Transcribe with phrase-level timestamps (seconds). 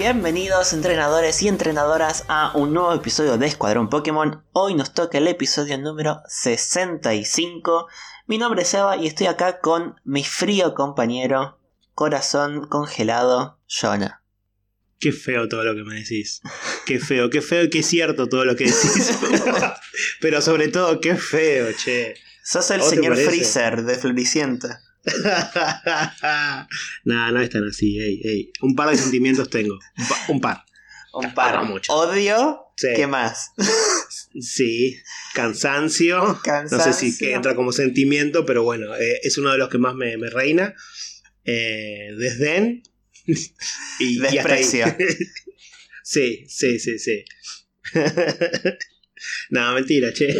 [0.00, 4.42] Bienvenidos entrenadores y entrenadoras a un nuevo episodio de Escuadrón Pokémon.
[4.52, 7.86] Hoy nos toca el episodio número 65.
[8.26, 11.58] Mi nombre es Seba y estoy acá con mi frío compañero,
[11.94, 14.22] corazón congelado, Jonah.
[14.98, 16.40] Qué feo todo lo que me decís.
[16.86, 19.18] Qué feo, qué feo y qué cierto todo lo que decís.
[20.22, 22.14] Pero sobre todo, qué feo, che.
[22.42, 23.18] Sos el ¿Vos te señor?
[23.18, 24.80] Freezer de Floricienta.
[27.04, 27.98] no, no es tan así.
[27.98, 28.52] ey, ey.
[28.62, 29.78] Un par de sentimientos tengo.
[29.98, 30.64] Un, pa- un par.
[31.12, 31.54] Un par.
[31.56, 31.92] No mucho.
[31.92, 32.66] Odio.
[32.76, 32.88] Sí.
[32.96, 33.50] ¿Qué más?
[34.40, 34.96] Sí.
[35.34, 36.18] Cansancio.
[36.24, 36.92] No sé Cansancio.
[36.92, 40.16] si que entra como sentimiento, pero bueno, eh, es uno de los que más me,
[40.18, 40.72] me reina.
[41.44, 42.84] Eh, desdén.
[43.98, 44.18] y.
[44.20, 44.86] Desprecio.
[46.04, 47.24] sí, sí, sí, sí.
[49.50, 50.32] no, mentira, che.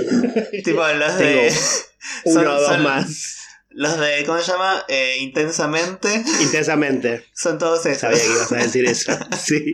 [0.62, 1.52] tipo los Tengo de.
[2.26, 3.36] Uno son- o dos son- más.
[3.70, 4.24] Los de.
[4.26, 4.84] ¿Cómo se llama?
[4.88, 6.22] Eh, intensamente.
[6.42, 7.24] Intensamente.
[7.34, 8.00] Son todos esos.
[8.00, 9.12] Sabía que ibas a decir eso.
[9.42, 9.72] Sí.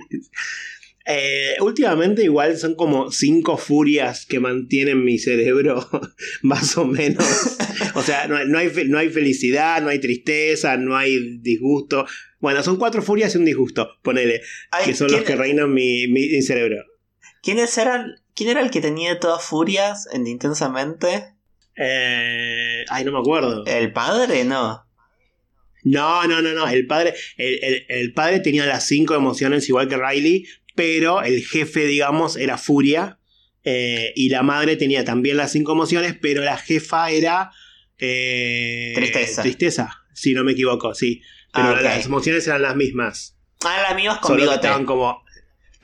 [1.08, 5.88] Eh, últimamente igual son como cinco furias que mantienen mi cerebro,
[6.42, 7.24] más o menos.
[7.94, 12.06] O sea, no, hay- no hay, no hay felicidad, no hay tristeza, no hay disgusto.
[12.40, 15.72] Bueno, son cuatro furias y un disgusto, ponele, Ay, que son ¿quién, los que reinan
[15.72, 16.82] mi, mi- mi cerebro.
[17.40, 18.16] ¿quiénes eran?
[18.34, 21.35] ¿Quién era el que tenía todas furias en intensamente?
[21.76, 23.64] Eh, ay, no me acuerdo.
[23.66, 24.44] ¿El padre?
[24.44, 24.84] No.
[25.84, 26.66] No, no, no, no.
[26.68, 31.44] El padre, el, el- el padre tenía las cinco emociones igual que Riley, pero el
[31.44, 33.18] jefe, digamos, era furia.
[33.68, 37.50] eh, y la madre tenía también las cinco emociones, pero la jefa era
[37.98, 39.42] eh, Tristeza.
[39.42, 41.20] Tristeza, si no me equivoco, sí.
[41.52, 43.36] Pero Ah, las emociones eran las mismas.
[43.64, 44.56] Ah, las mías con Solo que bigote.
[44.66, 45.24] estaban como,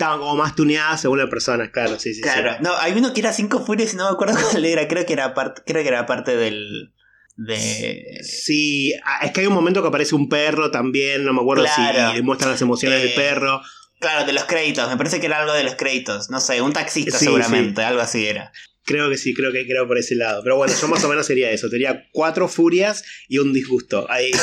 [0.02, 2.16] estaban como más tuneadas según la persona, claro, sí, sí.
[2.16, 2.20] sí.
[2.22, 2.56] Claro.
[2.60, 4.86] No, hay uno que era cinco furias y no me acuerdo cuál era.
[4.88, 6.92] Creo que era parte, creo que era parte del.
[7.36, 8.20] De.
[8.22, 11.64] Sí, ah, es que hay un momento que aparece un perro también, no me acuerdo
[11.64, 12.10] Claro.
[12.10, 13.62] si le muestran las emociones Eh, del perro.
[14.00, 14.88] Claro, de los créditos.
[14.90, 16.28] Me parece que era algo de los créditos.
[16.28, 17.82] No sé, un taxista Sí, seguramente.
[17.82, 18.52] Algo así era.
[18.84, 20.42] Creo que sí, creo que creo por ese lado.
[20.42, 21.70] Pero bueno, yo más o menos sería eso.
[21.70, 24.06] Tenía cuatro furias y un disgusto.
[24.10, 24.32] Ahí.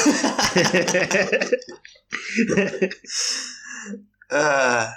[4.31, 4.93] Ah,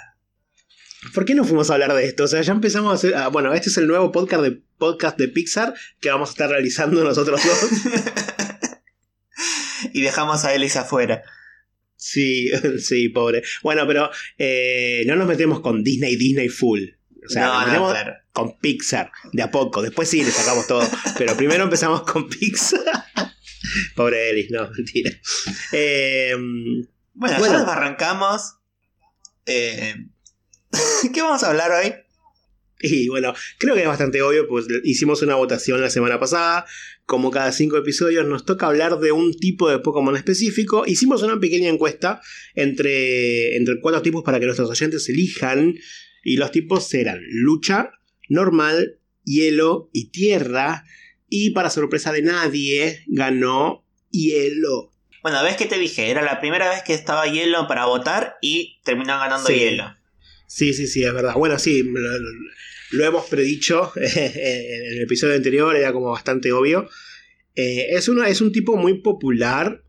[1.13, 2.23] ¿Por qué no fuimos a hablar de esto?
[2.23, 3.15] O sea, ya empezamos a hacer.
[3.15, 6.49] ah, bueno, este es el nuevo podcast de, podcast de Pixar que vamos a estar
[6.49, 7.69] realizando nosotros dos.
[9.93, 11.21] y dejamos a Ellis afuera.
[11.95, 12.49] Sí,
[12.79, 13.43] sí, pobre.
[13.61, 16.81] Bueno, pero eh, no nos metemos con Disney, Disney full.
[17.25, 18.13] O sea, no, nos no, claro.
[18.33, 19.81] con Pixar, de a poco.
[19.81, 20.85] Después sí, le sacamos todo.
[21.17, 22.81] Pero primero empezamos con Pixar.
[23.95, 25.11] Pobre Ellis, no, mentira.
[25.71, 26.35] Eh,
[27.13, 27.53] Bueno, Bueno.
[27.53, 28.55] ya desbarrancamos.
[29.45, 29.95] Eh,
[31.13, 31.93] ¿Qué vamos a hablar hoy?
[32.85, 36.65] y bueno, creo que es bastante obvio, pues hicimos una votación la semana pasada.
[37.05, 40.83] Como cada cinco episodios nos toca hablar de un tipo de Pokémon específico.
[40.85, 42.19] Hicimos una pequeña encuesta
[42.55, 45.75] entre, entre cuatro tipos para que nuestros oyentes elijan.
[46.25, 47.91] Y los tipos eran lucha,
[48.27, 50.83] normal, hielo y tierra.
[51.29, 54.91] Y para sorpresa de nadie, ganó hielo.
[55.21, 58.81] Bueno, ves que te dije, era la primera vez que estaba hielo para votar y
[58.83, 59.53] terminó ganando Sí.
[59.53, 59.95] hielo.
[60.55, 61.33] Sí, sí, sí, es verdad.
[61.33, 61.99] Bueno, sí, lo,
[62.91, 66.87] lo hemos predicho en el episodio anterior, era como bastante obvio.
[67.55, 69.83] Eh, es, una, es un tipo muy popular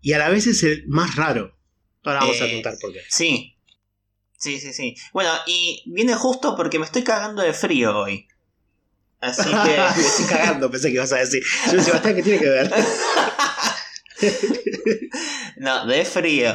[0.00, 1.58] y a la vez es el más raro.
[2.04, 3.00] Ahora vamos a Eh, contar por qué.
[3.08, 3.56] Sí.
[4.38, 4.94] Sí, sí, sí.
[5.12, 8.28] Bueno, y viene justo porque me estoy cagando de frío hoy.
[9.20, 10.00] Así Me que.
[10.00, 11.42] estoy cagando, pensé que ibas a decir.
[11.66, 12.70] Yo decía, Sebastián, ¿qué tiene que ver?
[15.56, 16.54] no, de frío.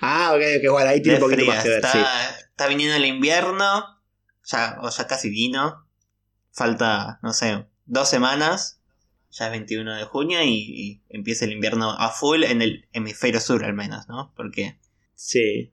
[0.00, 1.54] Ah, ok, ok, bueno, ahí tiene De un poquito frío.
[1.54, 1.98] más que ver, está, sí.
[2.60, 3.86] Está viniendo el invierno.
[4.44, 5.88] Ya, o ya casi vino.
[6.52, 8.82] Falta, no sé, dos semanas.
[9.30, 13.40] Ya es 21 de junio y, y empieza el invierno a full en el hemisferio
[13.40, 14.34] sur al menos, ¿no?
[14.36, 14.78] Porque
[15.14, 15.72] Sí.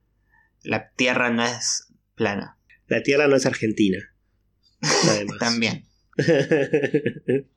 [0.62, 2.58] la Tierra no es plana.
[2.88, 3.98] La tierra no es argentina.
[5.10, 5.40] Además.
[5.40, 5.86] También.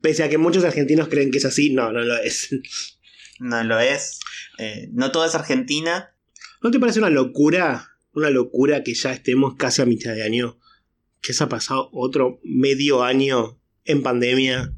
[0.00, 2.48] Pese a que muchos argentinos creen que es así, no, no lo es.
[3.38, 4.18] No lo es.
[4.58, 6.16] Eh, no todo es Argentina.
[6.62, 7.89] ¿No te parece una locura?
[8.12, 10.58] Una locura que ya estemos casi a mitad de año.
[11.20, 14.72] Que se ha pasado otro medio año en pandemia.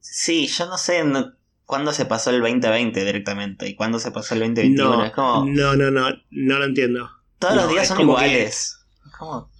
[0.00, 1.32] Sí, yo no sé no-
[1.64, 4.96] cuándo se pasó el 2020 directamente y cuándo se pasó el 2021.
[4.96, 5.44] No, es como.
[5.46, 7.10] no, no, no, no lo entiendo.
[7.38, 8.78] todos no, los días son iguales.
[9.18, 9.50] Como-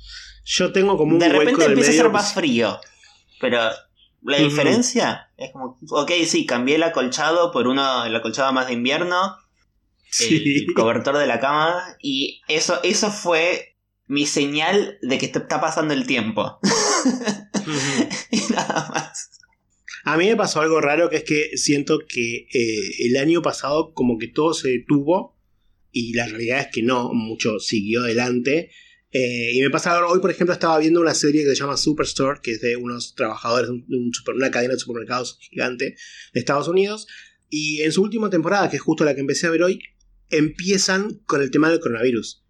[0.45, 2.79] Yo tengo como un de hueco repente del empieza a ser más frío.
[3.41, 3.61] Pero
[4.23, 5.79] la diferencia es como.
[5.91, 9.37] Ok, sí, cambié el acolchado por uno, el acolchado más de invierno.
[10.25, 10.67] Sí.
[10.69, 11.97] El cobertor de la cama.
[12.01, 13.77] Y eso, eso fue
[14.07, 16.59] mi señal de que te está pasando el tiempo.
[18.31, 19.31] Y nada más.
[20.05, 23.93] A mí me pasó algo raro que es que siento que eh, el año pasado
[23.93, 25.37] como que todo se detuvo
[25.91, 28.71] y la realidad es que no, mucho siguió adelante.
[29.11, 32.41] Eh, y me pasa hoy, por ejemplo, estaba viendo una serie que se llama Superstore,
[32.41, 35.97] que es de unos trabajadores de un una cadena de supermercados gigante
[36.35, 37.09] de Estados Unidos.
[37.49, 39.81] Y en su última temporada, que es justo la que empecé a ver hoy,
[40.31, 42.45] empiezan con el tema del coronavirus.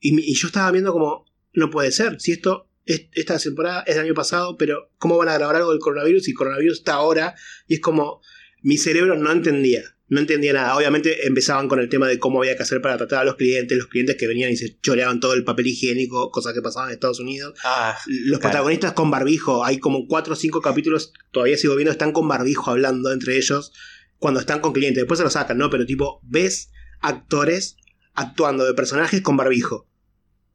[0.00, 4.04] Y, y yo estaba viendo como, no puede ser, si esto, esta temporada es del
[4.04, 6.28] año pasado, pero ¿cómo van a grabar algo del coronavirus?
[6.28, 7.34] Y el coronavirus está ahora.
[7.66, 8.20] Y es como,
[8.62, 10.76] mi cerebro no entendía no entendía nada.
[10.76, 13.76] Obviamente empezaban con el tema de cómo había que hacer para tratar a los clientes,
[13.76, 16.94] los clientes que venían y se choreaban todo el papel higiénico, cosas que pasaban en
[16.94, 17.58] Estados Unidos.
[17.64, 22.12] Ah, los protagonistas con barbijo, hay como cuatro o cinco capítulos, todavía sigo viendo, están
[22.12, 23.72] con barbijo hablando entre ellos
[24.18, 25.02] cuando están con clientes.
[25.02, 25.70] Después se lo sacan, ¿no?
[25.70, 26.70] Pero tipo, ves
[27.08, 27.76] actores
[28.14, 29.86] actuando de personajes con barbijo.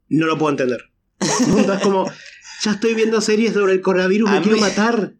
[0.08, 0.90] No lo puedo entender.
[1.20, 2.10] es como,
[2.62, 5.14] ya estoy viendo series sobre el coronavirus, me quiero matar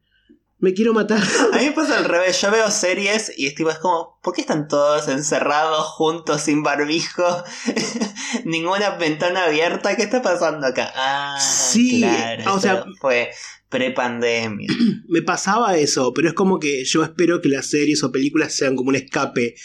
[0.62, 1.20] me quiero matar.
[1.52, 4.32] A mí me pasa al revés, yo veo series y es tipo, es como, ¿por
[4.32, 7.24] qué están todos encerrados juntos sin barbijo?
[8.44, 10.92] Ninguna ventana abierta, ¿qué está pasando acá?
[10.94, 13.32] Ah, sí, claro, o sea, fue
[13.70, 14.68] pre-pandemia.
[15.08, 18.76] Me pasaba eso, pero es como que yo espero que las series o películas sean
[18.76, 19.56] como un escape.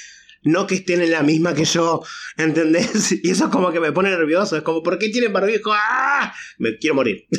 [0.47, 2.01] No que estén en la misma que yo,
[2.37, 3.11] ¿entendés?
[3.23, 4.55] Y eso es como que me pone nervioso.
[4.55, 5.71] Es como, ¿por qué tienen barbijo?
[5.73, 6.33] ¡Ah!
[6.57, 7.27] Me quiero morir.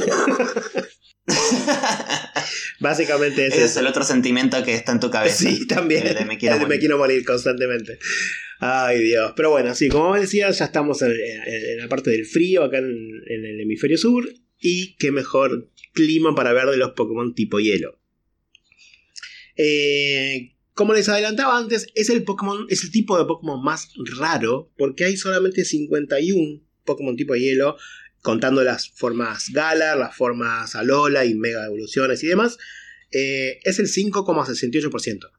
[2.80, 5.48] Básicamente ese es el otro sentimiento que está en tu cabeza.
[5.48, 6.06] Sí, también.
[6.06, 7.24] El de me quiero, morir.
[7.24, 7.98] constantemente.
[8.60, 9.32] Ay, Dios.
[9.34, 11.14] Pero bueno, sí, como decía, ya estamos en,
[11.78, 14.28] la parte del frío acá en, el hemisferio sur.
[14.60, 17.98] Y qué mejor clima para ver de los Pokémon tipo hielo.
[19.56, 24.70] Eh, como les adelantaba antes, es el Pokémon, es el tipo de Pokémon más raro.
[24.78, 27.76] Porque hay solamente 51 Pokémon tipo hielo
[28.22, 32.58] contando las formas Galar, las formas Alola y Mega Evoluciones y demás,
[33.10, 35.32] eh, es el 5,68%.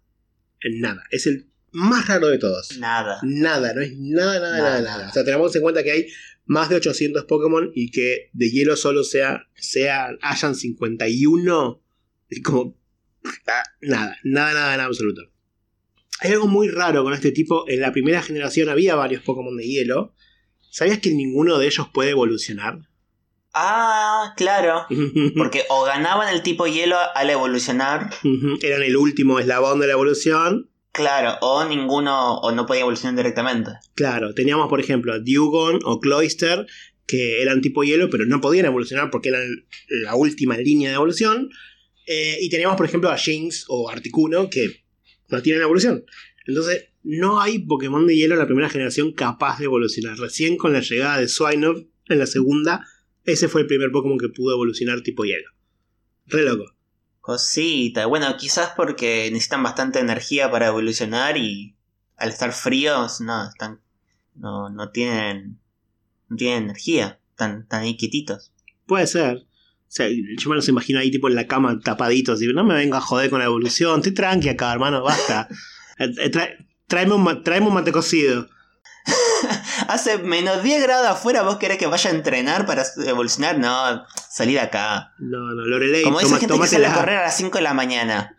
[0.73, 2.77] Nada, es el más raro de todos.
[2.77, 3.21] Nada.
[3.23, 5.09] Nada, no es nada, nada, nada, nada.
[5.09, 6.07] O sea, tenemos en cuenta que hay
[6.47, 11.81] más de 800 Pokémon y que de hielo solo sea, sea hayan 51.
[12.27, 12.77] Es como.
[13.47, 15.21] Ah, nada, nada, nada en absoluto.
[16.21, 17.65] Hay algo muy raro con este tipo.
[17.67, 20.13] En la primera generación había varios Pokémon de hielo.
[20.69, 22.79] ¿Sabías que ninguno de ellos puede evolucionar?
[23.53, 24.85] Ah, claro.
[25.37, 28.09] Porque o ganaban el tipo hielo al evolucionar.
[28.61, 30.69] Eran el último eslabón de la evolución.
[30.91, 33.71] Claro, o ninguno, o no podía evolucionar directamente.
[33.95, 36.65] Claro, teníamos por ejemplo a Dugon o Cloyster,
[37.05, 39.43] que eran tipo hielo, pero no podían evolucionar porque eran
[39.87, 41.49] la última línea de evolución.
[42.11, 44.83] Eh, y teníamos por ejemplo a Jinx o Articuno, que
[45.27, 46.05] no tienen evolución.
[46.47, 50.17] Entonces, no hay Pokémon de hielo en la primera generación capaz de evolucionar.
[50.17, 52.83] Recién con la llegada de Swinub en la segunda,
[53.25, 55.51] ese fue el primer Pokémon que pudo evolucionar tipo hielo.
[56.25, 56.75] Re loco.
[57.21, 58.07] Cosita.
[58.07, 61.75] Bueno, quizás porque necesitan bastante energía para evolucionar y
[62.15, 63.81] al estar fríos, no, están.
[64.33, 65.59] No, no tienen.
[66.27, 67.19] No tienen energía.
[67.29, 68.51] Están tan ahí quietitos.
[68.87, 69.45] Puede ser.
[69.89, 72.39] O sea, yo me los imagino ahí tipo en la cama tapaditos.
[72.43, 73.99] Y no me venga a joder con la evolución.
[73.99, 75.47] Estoy tranqui acá, hermano, basta.
[76.01, 76.31] Eh, eh,
[76.87, 78.47] tráeme, un, tráeme un mate cocido.
[79.89, 83.59] Hace menos 10 grados afuera, ¿vos querés que vaya a entrenar para evolucionar?
[83.59, 85.13] No, salí de acá.
[85.19, 87.73] No, no, Lorelei, Como esa gente que sale a correr a las 5 de la
[87.73, 88.37] mañana.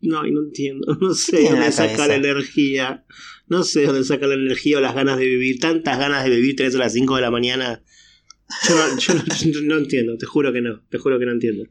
[0.00, 0.96] No, no entiendo.
[1.00, 3.04] No sé dónde saca la energía.
[3.48, 5.58] No sé dónde saca la energía o las ganas de vivir.
[5.60, 7.82] Tantas ganas de vivir tenés a las 5 de la mañana.
[8.68, 9.14] Yo no, yo
[9.64, 10.80] no, entiendo, te juro que no.
[10.88, 11.64] Te juro que no entiendo.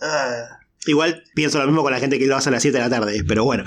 [0.00, 0.58] Ah.
[0.86, 2.90] Igual pienso lo mismo con la gente que lo hace a las 7 de la
[2.90, 3.64] tarde, pero bueno.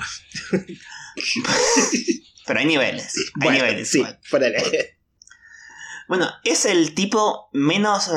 [2.46, 3.14] pero hay niveles.
[3.40, 3.88] Hay niveles.
[3.88, 4.04] Sí,
[6.08, 8.10] Bueno, es el tipo menos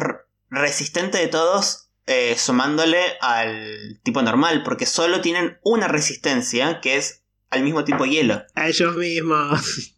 [0.50, 7.24] resistente de todos, eh, sumándole al tipo normal, porque solo tienen una resistencia, que es
[7.51, 8.43] al mismo tipo hielo.
[8.55, 9.95] A ellos mismos.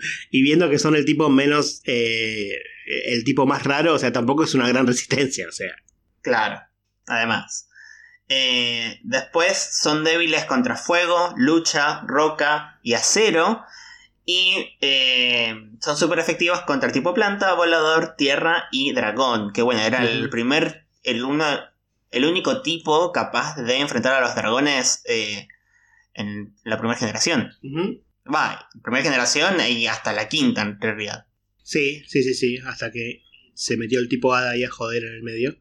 [0.30, 1.82] y viendo que son el tipo menos.
[1.84, 2.52] Eh,
[3.06, 5.74] el tipo más raro, o sea, tampoco es una gran resistencia, o sea.
[6.22, 6.60] Claro,
[7.06, 7.68] además.
[8.32, 13.64] Eh, después son débiles contra fuego, lucha, roca y acero.
[14.24, 19.52] Y eh, son súper efectivos contra el tipo planta, volador, tierra y dragón.
[19.52, 21.24] Que bueno, era el primer, el,
[22.12, 25.48] el único tipo capaz de enfrentar a los dragones eh,
[26.14, 27.52] en la primera generación.
[28.32, 31.26] Va, primera generación y hasta la quinta en realidad.
[31.70, 33.22] Sí, sí, sí, sí, hasta que
[33.54, 35.56] se metió el tipo Hada ahí a joder en el medio.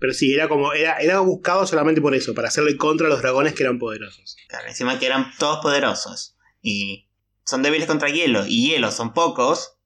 [0.00, 0.72] Pero sí, era como.
[0.72, 4.36] Era, era buscado solamente por eso, para hacerle contra a los dragones que eran poderosos.
[4.48, 6.36] Claro, encima que eran todos poderosos.
[6.60, 7.06] Y
[7.44, 8.46] son débiles contra hielo.
[8.48, 9.78] Y hielo son pocos.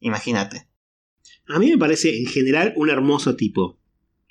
[0.00, 0.66] Imagínate.
[1.46, 3.78] A mí me parece en general un hermoso tipo.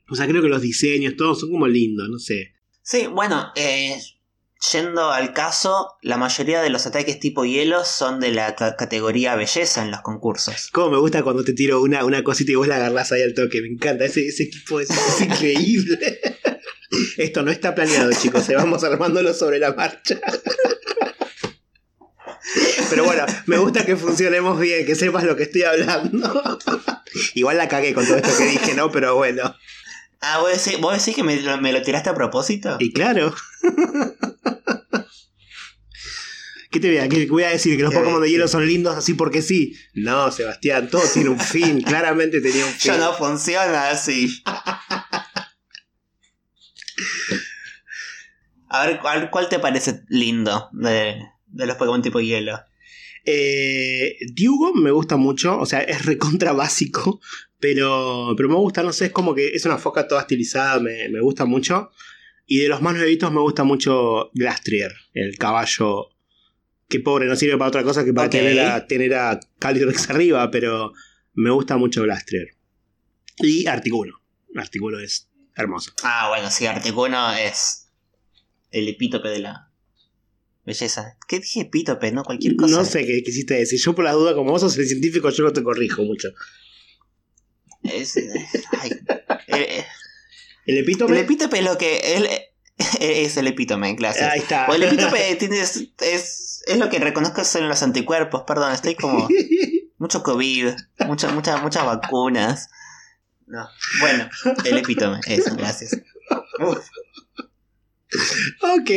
[0.10, 2.56] O sea, creo que los diseños, todos son como lindos, no sé.
[2.82, 3.98] Sí, bueno, eh,
[4.72, 9.36] yendo al caso, la mayoría de los ataques tipo hielo son de la ca- categoría
[9.36, 10.70] belleza en los concursos.
[10.72, 13.34] Cómo me gusta cuando te tiro una, una cosita y vos la agarrás ahí al
[13.34, 13.62] toque.
[13.62, 14.06] Me encanta.
[14.06, 16.20] Ese, ese equipo es, es increíble.
[17.18, 18.44] Esto no está planeado, chicos.
[18.46, 20.20] Se vamos armándolo sobre la marcha.
[22.90, 26.60] Pero bueno, me gusta que funcionemos bien, que sepas lo que estoy hablando.
[27.36, 28.92] Igual la cagué con todo esto que dije, ¿no?
[28.92, 29.56] Pero bueno.
[30.20, 32.76] Ah, ¿vos decís, vos decís que me lo tiraste a propósito?
[32.80, 33.34] Y claro.
[36.72, 37.76] ¿Qué te voy a, qué voy a decir?
[37.76, 39.76] ¿Que los ¿Qué voy a Pokémon de hielo son lindos así porque sí?
[39.94, 41.82] No, Sebastián, todo tiene un fin.
[41.86, 42.94] Claramente tenía un fin.
[42.94, 44.42] Ya no funciona así.
[48.70, 52.58] A ver, ¿cuál, cuál te parece lindo de, de los Pokémon tipo hielo?
[53.26, 57.20] Eh, Diugo me gusta mucho, o sea, es recontra básico,
[57.60, 61.10] pero, pero me gusta, no sé, es como que es una foca toda estilizada, me,
[61.10, 61.92] me gusta mucho.
[62.46, 66.12] Y de los más nuevitos me gusta mucho Glastrier, el caballo
[66.92, 70.52] que pobre, no sirve para otra cosa que para tener, a, tener a Calyrex arriba,
[70.52, 70.92] pero
[71.34, 72.50] me gusta mucho Glastrier.
[73.38, 74.22] Y Articuno,
[74.56, 75.94] Articuno es hermoso.
[76.04, 77.88] Ah, bueno, sí, Articuno es
[78.70, 79.72] el epítope de la
[80.66, 81.18] belleza.
[81.28, 82.12] ¿Qué dije epítope?
[82.12, 82.76] No, cualquier cosa.
[82.76, 85.46] No sé qué quisiste decir, yo por la duda, como vos sos el científico, yo
[85.46, 86.30] no te corrijo mucho.
[87.84, 88.16] Es,
[88.80, 88.92] ay,
[89.48, 89.86] eh,
[90.66, 91.20] El el epítome...
[91.20, 91.98] epítope es lo que...
[92.16, 92.30] el-
[93.00, 94.24] es el epítome, clase.
[94.24, 94.68] Ahí está.
[94.68, 98.96] O el epítope tiene, es, es, es lo que reconozco en los anticuerpos, perdón, estoy
[98.96, 99.28] como...
[99.98, 100.70] Mucho COVID,
[101.06, 102.70] muchas muchas muchas vacunas.
[103.46, 103.70] No.
[104.00, 104.28] Bueno,
[104.66, 105.96] el epítome, eso, gracias.
[106.60, 106.80] Uf.
[108.62, 108.90] Ok.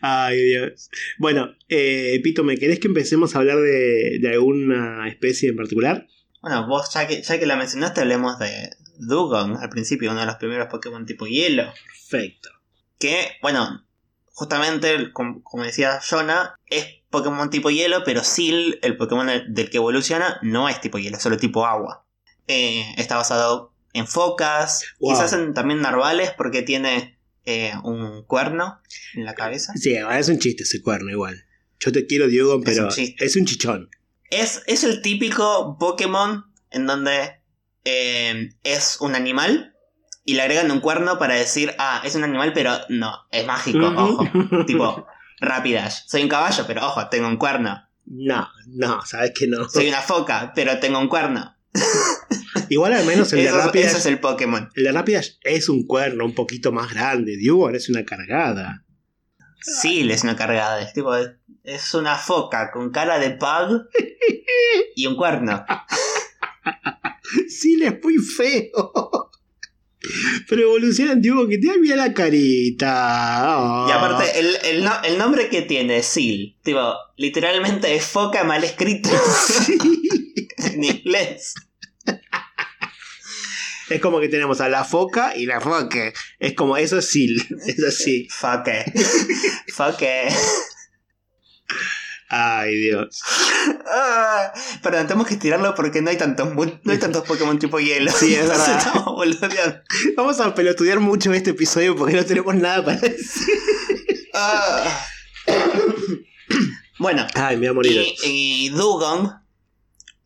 [0.00, 0.90] Ay, Dios.
[1.18, 6.06] Bueno, eh, Pito, ¿me querés que empecemos a hablar de, de alguna especie en particular?
[6.44, 10.26] Bueno, vos ya que, ya que la mencionaste, hablemos de Dugong al principio, uno de
[10.26, 11.64] los primeros Pokémon tipo hielo.
[12.10, 12.50] Perfecto.
[12.98, 13.86] Que, bueno,
[14.32, 19.70] justamente, com- como, decía Jonah, es Pokémon tipo hielo, pero Sil, el Pokémon del, del
[19.70, 22.04] que evoluciona, no es tipo hielo, es solo tipo agua.
[22.46, 25.12] Eh, está basado en focas, Wow.
[25.14, 28.80] quizás en, también narvales, porque tiene eh, un cuerno
[29.14, 29.72] en la cabeza.
[29.76, 31.44] Sí, es un chiste ese cuerno igual.
[31.80, 33.88] Yo te quiero, Diego, Es pero un es un chichón.
[34.34, 37.40] Es, es el típico Pokémon en donde
[37.84, 39.74] eh, es un animal
[40.24, 43.86] y le agregan un cuerno para decir, ah, es un animal, pero no, es mágico,
[43.86, 44.24] ojo.
[44.66, 45.06] tipo,
[45.40, 46.04] Rapidash.
[46.06, 47.82] Soy un caballo, pero ojo, tengo un cuerno.
[48.06, 49.68] No, no, sabes que no.
[49.68, 51.54] Soy una foca, pero tengo un cuerno.
[52.68, 54.70] Igual al menos el de Eso, Rapidash, eso es el Pokémon.
[54.74, 57.36] el de Rapidash es un cuerno un poquito más grande.
[57.36, 58.84] Diego es una cargada.
[59.60, 60.80] Sí, es una cargada.
[60.80, 61.12] Es tipo,
[61.64, 63.88] es una foca con cara de pug
[64.96, 65.64] y un cuerno.
[67.48, 69.30] Sí, le es muy feo.
[70.48, 73.86] Pero evoluciona en Diego que te bien la carita.
[73.88, 78.62] Y aparte, el, el no- el nombre que tiene, Seal, tipo, literalmente es foca mal
[78.64, 79.08] escrito
[80.58, 81.54] en inglés.
[83.88, 86.12] Es como que tenemos a la foca y la foca.
[86.38, 87.36] Es como eso es Sil.
[87.66, 88.28] Es así.
[88.30, 88.84] Foque.
[89.74, 90.28] Foque.
[92.28, 93.20] Ay, Dios.
[93.86, 94.52] Ah,
[94.82, 98.10] perdón, tenemos que estirarlo porque no hay tantos, no hay tantos Pokémon tipo hielo.
[98.10, 99.82] Sí, es verdad.
[100.16, 103.46] Vamos a pelotudear mucho este episodio porque no tenemos nada para decir.
[104.34, 105.06] Ah.
[106.98, 108.14] Bueno, Ay, me voy a morir.
[108.24, 109.30] y, y Dugong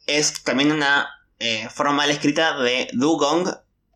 [0.07, 3.49] es también una eh, forma mal escrita de Dugong,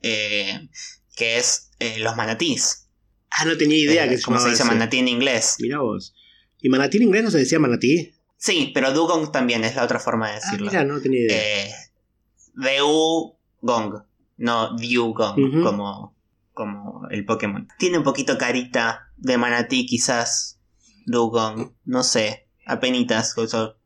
[0.03, 0.69] eh,
[1.17, 2.89] que es eh, los manatís.
[3.31, 5.57] Ah, no tenía idea que se como se dice manatí en inglés.
[5.59, 6.15] Mirá vos.
[6.63, 8.13] ¿Y manatí en inglés no se decía manatí?
[8.39, 10.71] Sí, pero Dugong también es la otra forma de Ah, decirlo.
[10.71, 11.43] mira, no tenía idea.
[11.43, 11.71] eh,
[14.37, 15.63] no Dugong, Ujú.
[15.63, 16.17] como,
[16.53, 17.69] como el Pokémon.
[17.79, 20.59] Tiene un poquito carita de manatí, quizás.
[21.07, 23.79] Dugong, no sé, apenitas, con eso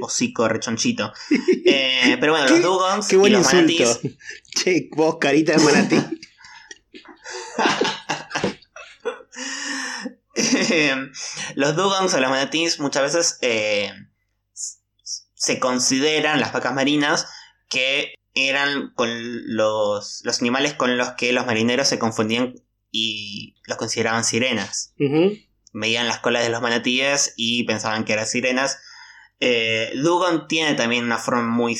[0.00, 1.12] hocico rechonchito.
[1.66, 3.84] Eh, pero bueno, los Dugongs Qué y buen los insulto.
[3.84, 4.16] manatís.
[4.54, 5.96] Che, vos, carita de manatí.
[11.54, 13.92] Los Dugongs o los manatís muchas veces eh,
[15.34, 17.26] se consideran las vacas marinas
[17.68, 19.08] que eran con
[19.54, 22.54] los, los animales con los que los marineros se confundían
[22.90, 24.92] y los consideraban sirenas.
[24.98, 25.36] Ujú.
[25.72, 28.78] Veían las colas de los manatíes y pensaban que eran sirenas.
[29.40, 31.76] Eh, Dugong tiene también una forma muy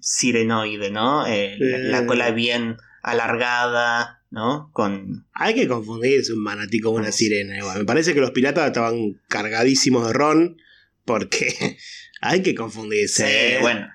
[0.00, 1.26] sirenoide, ¿no?
[1.26, 2.06] Eh, la, la Eh.
[2.06, 4.70] cola bien alargada, ¿no?
[4.72, 5.26] Con...
[5.34, 7.78] Hay que confundirse un manatí con una sirena igual.
[7.78, 10.56] Me parece que los piratas estaban cargadísimos de ron
[11.04, 11.76] porque
[12.20, 13.26] hay que confundirse.
[13.26, 13.86] Sí, bueno.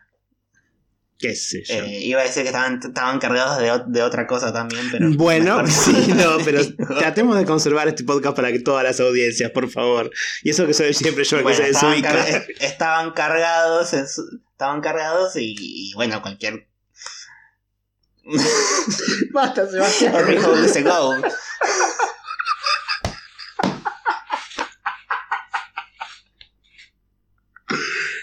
[1.18, 1.74] qué sé yo.
[1.84, 5.10] Eh, iba a decir que estaban, estaban cargados de, de otra cosa también, pero.
[5.14, 6.62] Bueno, mejor sí, no, pero
[7.00, 10.12] tratemos de conservar este podcast para que todas las audiencias, por favor.
[10.44, 12.24] Y eso que soy siempre yo el Bueno, que se estaban, desubica.
[12.32, 16.68] car- estaban cargados, estaban cargados y, y bueno, cualquier.
[19.34, 20.14] Basta, Sebastián.
[20.16, 21.22] Hole is a goal.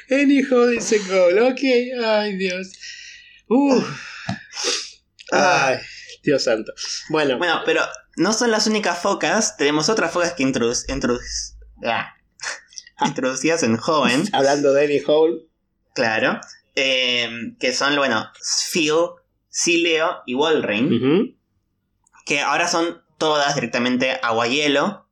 [0.09, 1.61] El hijo dice gol, ok.
[2.05, 2.73] Ay, Dios.
[3.49, 3.85] Uf.
[5.33, 5.79] Ay,
[6.23, 6.73] Dios santo.
[7.09, 7.83] Bueno, Bueno, pero
[8.17, 9.57] no son las únicas focas.
[9.57, 11.21] Tenemos otras focas que introdu- introdu-
[11.85, 12.15] ah,
[13.05, 15.43] introducidas en Joven, hablando de Annie Hole.
[15.95, 16.41] claro.
[16.77, 17.29] eh,
[17.61, 18.31] que son, bueno,
[18.73, 18.93] Phil,
[19.55, 20.93] Cileo y Walrein.
[20.93, 21.37] ujú,
[22.27, 25.03] que ahora son todas directamente agua-hielo.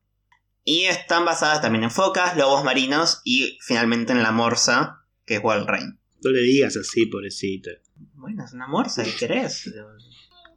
[0.65, 5.41] Y están basadas también en focas, lobos marinos y finalmente en la morsa, que es
[5.43, 5.99] Walrein.
[6.23, 7.71] No le digas así, pobrecita.
[8.15, 9.69] Bueno, es una morsa, ¿qué querés?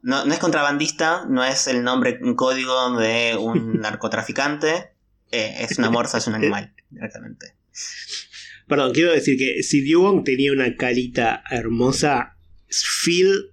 [0.02, 4.92] No, no es contrabandista, no es el nombre en código de un narcotraficante.
[5.32, 7.56] eh, es una morsa, es un animal, directamente.
[8.68, 12.35] Perdón, quiero decir que si Dugong tenía una carita hermosa,
[12.68, 13.52] Phil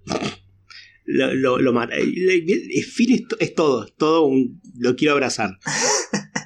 [1.04, 1.94] lo, lo, lo mata.
[1.96, 4.60] Eh, Phil es, es todo, es todo un.
[4.78, 5.58] Lo quiero abrazar.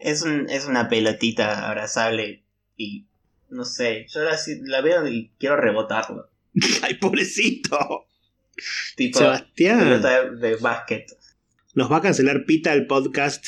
[0.00, 2.44] Es, un- es una pelotita abrazable
[2.76, 3.06] y
[3.50, 6.30] no sé, yo la, la veo y quiero rebotarlo.
[6.82, 8.06] Ay, pobrecito.
[8.96, 9.78] Tipo Sebastián.
[9.80, 11.06] pelota de, de básquet.
[11.74, 13.46] Nos va a cancelar Pita el podcast.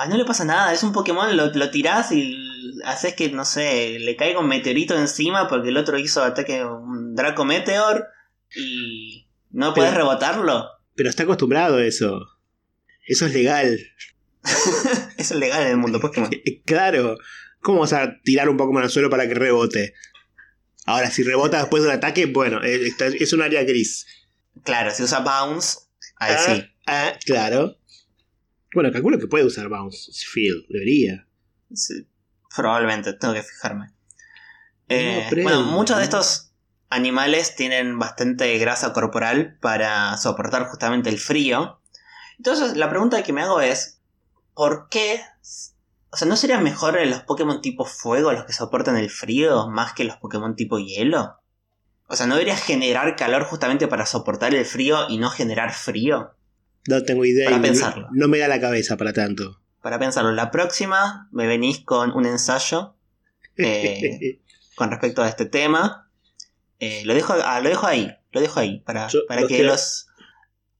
[0.00, 2.38] Ay, no le pasa nada, es un Pokémon, lo, lo tirás y
[2.84, 7.16] haces que, no sé, le caiga un meteorito encima porque el otro hizo ataque un
[7.16, 8.06] Draco Meteor
[8.54, 10.68] y no puedes rebotarlo.
[10.94, 12.20] Pero está acostumbrado a eso.
[13.06, 13.78] Eso es legal.
[15.18, 16.30] Eso es legal en el mundo Pokémon.
[16.64, 17.16] Claro.
[17.60, 19.94] ¿Cómo vas a tirar un Pokémon al suelo para que rebote?
[20.86, 24.06] Ahora, si rebota después de un ataque, bueno, eh, es un área gris.
[24.64, 25.78] Claro, si usa Bounce,
[26.16, 26.70] ahí Ah, sí.
[26.86, 27.77] ah, claro.
[28.74, 30.66] Bueno, calculo que puede usar Bounce Field.
[30.68, 31.26] Debería.
[31.72, 32.06] Sí,
[32.54, 33.92] Probablemente, tengo que fijarme.
[34.88, 36.52] Eh, bueno, muchos de estos
[36.88, 41.80] animales tienen bastante grasa corporal para soportar justamente el frío.
[42.38, 44.00] Entonces, la pregunta que me hago es:
[44.54, 45.20] ¿por qué?
[46.10, 49.92] O sea, ¿no serían mejor los Pokémon tipo fuego los que soportan el frío más
[49.92, 51.38] que los Pokémon tipo hielo?
[52.08, 56.34] O sea, ¿no debería generar calor justamente para soportar el frío y no generar frío?
[56.88, 57.46] No tengo idea.
[57.46, 58.08] Para no- pensarlo.
[58.12, 59.60] No me da la cabeza para tanto.
[59.82, 62.94] Para pensarlo, la próxima me venís con un ensayo
[63.56, 64.40] Eh,
[64.76, 66.10] con respecto a este tema.
[66.80, 69.70] Eh, lo, dejo, ah, lo dejo ahí, lo dejo ahí, para, Yo para que quiero-
[69.72, 70.06] los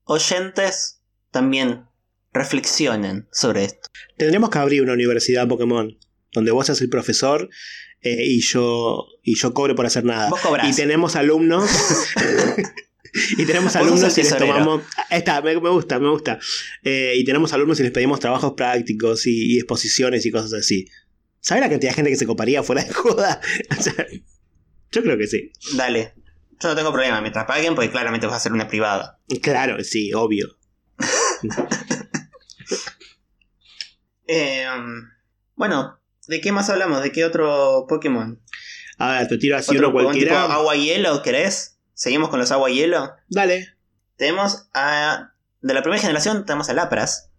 [0.04, 1.00] oyentes
[1.32, 1.86] también
[2.32, 3.88] reflexionen sobre esto.
[4.16, 5.98] Tendremos que abrir una universidad Pokémon.
[6.32, 7.48] Donde vos seas el profesor
[8.02, 10.28] eh, y yo y yo cobre por hacer nada.
[10.30, 10.68] Vos cobrás.
[10.68, 11.68] Y tenemos alumnos.
[13.36, 14.82] y tenemos alumnos y les tomamos.
[15.10, 16.38] Está, me, me gusta, me gusta.
[16.82, 20.86] Eh, y tenemos alumnos y les pedimos trabajos prácticos y, y exposiciones y cosas así.
[21.40, 23.40] ¿Sabes la cantidad de gente que se coparía fuera de joda?
[23.78, 23.94] O sea,
[24.92, 25.52] yo creo que sí.
[25.74, 26.14] Dale,
[26.60, 29.20] yo no tengo problema mientras paguen, porque claramente vas a ser una privada.
[29.42, 30.58] Claro, sí, obvio.
[34.30, 34.66] Eh,
[35.54, 37.02] bueno, ¿de qué más hablamos?
[37.02, 38.38] ¿De qué otro Pokémon?
[38.98, 40.44] A ver, te tiro así ¿Otro uno tipo cualquiera.
[40.52, 41.77] agua y hielo, querés?
[41.98, 43.10] ¿Seguimos con los agua y hielo?
[43.28, 43.74] Dale.
[44.16, 45.32] Tenemos a...
[45.60, 47.32] De la primera generación tenemos a Lapras.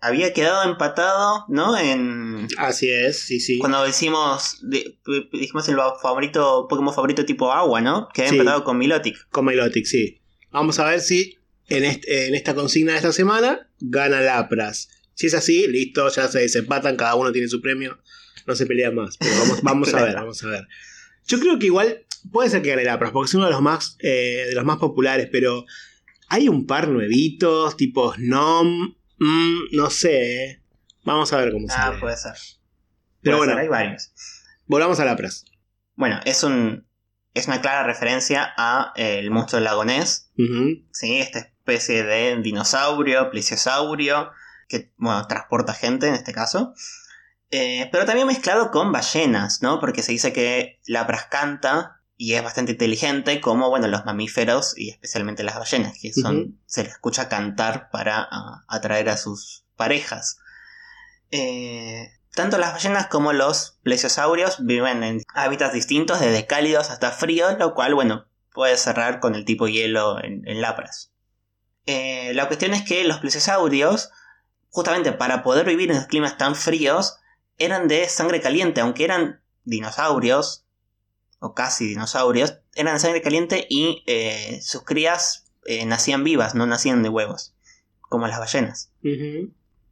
[0.00, 1.76] Había quedado empatado, ¿no?
[1.76, 2.46] En...
[2.56, 3.58] Así es, sí, sí.
[3.58, 5.00] Cuando decimos, di-
[5.32, 8.08] dijimos el favorito, Pokémon favorito tipo agua, ¿no?
[8.14, 8.38] Que había Sí.
[8.38, 9.28] empatado con Milotic.
[9.30, 10.20] Con Milotic, sí.
[10.52, 14.88] Vamos a ver si en, este- en esta consigna de esta semana gana Lapras.
[15.14, 17.98] Si es así, listo, ya se desempatan, cada uno tiene su premio.
[18.46, 19.16] No se pelean más.
[19.18, 20.68] Pero vamos, vamos a ver, vamos a ver.
[21.26, 23.96] Yo creo que igual puede ser que gane Lapras, porque es uno de los más,
[24.00, 25.64] eh, de los más populares, pero
[26.28, 28.94] hay un par nuevitos, tipo Snom.
[29.18, 30.44] mm, no sé.
[30.50, 30.62] eh.
[31.04, 31.98] Vamos a ver cómo Ah, sale.
[32.00, 32.32] puede ser.
[33.22, 34.12] pero Puede bueno, ser, hay varios.
[34.66, 35.44] volvamos a Lapras.
[35.96, 36.86] Bueno, es un
[37.34, 40.84] es una clara referencia a eh, el monstruo del lago Ness, Ujú.
[40.92, 41.18] ¿sí?
[41.20, 44.30] Esta especie de dinosaurio, plesiosaurio,
[44.68, 46.74] que, bueno, transporta gente en este caso.
[47.50, 49.78] Eh, pero también mezclado con ballenas, ¿no?
[49.78, 54.90] Porque se dice que Lapras canta y es bastante inteligente, como, bueno, los mamíferos y
[54.90, 60.38] especialmente las ballenas, que son, se les escucha cantar para ah, atraer a sus parejas.
[61.30, 67.56] Eh, tanto las ballenas como los plesiosaurios viven en hábitats distintos, desde cálidos hasta fríos,
[67.56, 71.12] lo cual, bueno, puede cerrar con el tipo hielo en, en Lapras.
[71.86, 74.10] Eh, la cuestión es que los plesiosaurios,
[74.70, 77.18] justamente para poder vivir en climas tan fríos,
[77.58, 80.64] eran de sangre caliente, aunque eran dinosaurios,
[81.40, 86.66] o casi dinosaurios, eran de sangre caliente y eh, sus crías eh, nacían vivas, no
[86.66, 87.54] nacían de huevos,
[88.00, 88.92] como las ballenas.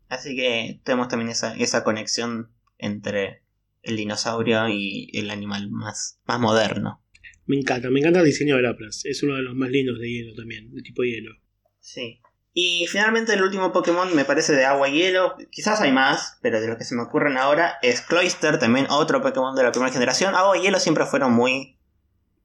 [0.09, 3.43] Así que tenemos también esa, esa conexión entre
[3.83, 7.03] el dinosaurio y el animal más, más moderno.
[7.47, 9.05] Me encanta, me encanta el diseño de Lapras.
[9.05, 11.31] Es uno de los más lindos de hielo también, de tipo hielo.
[11.79, 12.21] Sí.
[12.59, 15.37] Y finalmente el último Pokémon me parece de agua y hielo.
[15.51, 19.21] Quizás hay más, pero de lo que se me ocurren ahora es Cloyster, también otro
[19.21, 20.35] Pokémon de la primera generación.
[20.35, 21.77] Agua y hielo siempre fueron muy.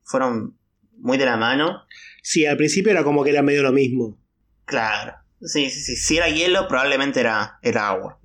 [0.04, 0.58] fueron
[0.98, 1.86] muy de la mano.
[2.22, 4.18] Sí, al principio era como que era medio lo mismo.
[4.66, 5.14] Claro.
[5.42, 5.96] Sí, sí, sí.
[5.96, 8.20] Si era hielo, probablemente era, era agua.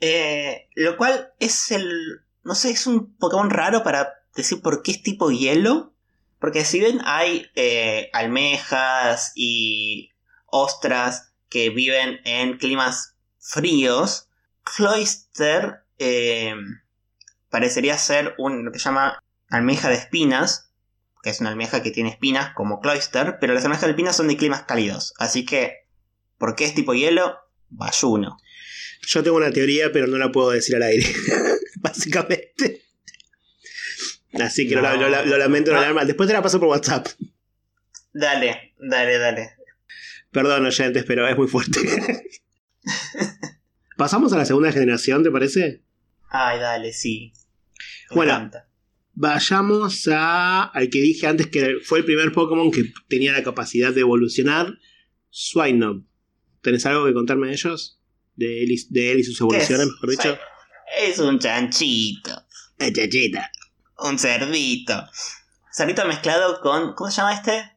[0.00, 2.22] Eh, lo cual es el.
[2.42, 5.92] No sé, es un Pokémon raro para decir por qué es tipo hielo.
[6.40, 10.12] Porque si bien hay eh, almejas y
[10.50, 14.28] ostras que viven en climas fríos,
[14.76, 16.54] Cloyster eh,
[17.48, 20.70] parecería ser un, lo que se llama almeja de espinas,
[21.22, 24.28] que es una almeja que tiene espinas como Cloyster, pero las almejas de espinas son
[24.28, 25.14] de climas cálidos.
[25.18, 25.86] Así que,
[26.36, 27.38] ¿por qué es tipo hielo?
[27.70, 28.36] Bayuno.
[29.06, 31.06] Yo tengo una teoría, pero no la puedo decir al aire.
[31.76, 32.82] Básicamente.
[34.42, 34.96] Así que lo, No.
[34.96, 35.86] lo- lo- lo lamento, lo No.
[35.86, 36.06] lamento.
[36.06, 37.06] Después te la paso por WhatsApp.
[38.12, 39.56] Dale, dale, dale.
[40.30, 41.80] Perdón, oyentes, pero es muy fuerte.
[43.96, 45.82] Pasamos a la segunda generación, ¿te parece?
[46.30, 47.32] Ay, dale, sí.
[48.10, 48.32] Me Bueno.
[48.34, 48.68] encanta.
[49.14, 53.92] Vayamos a, al que dije antes que fue el primer Pokémon que tenía la capacidad
[53.92, 54.78] de evolucionar,
[55.30, 56.04] Swinub.
[56.62, 58.00] ¿Tenés algo que contarme de ellos?
[58.36, 59.92] De él y, de él y sus ¿Qué evoluciones, es?
[59.92, 60.38] mejor dicho.
[61.00, 62.30] Es un chanchito,
[62.78, 63.50] La chachita.
[63.98, 65.04] un cerdito.
[65.72, 66.94] Cerdito mezclado con.
[66.94, 67.72] ¿Cómo se llama este?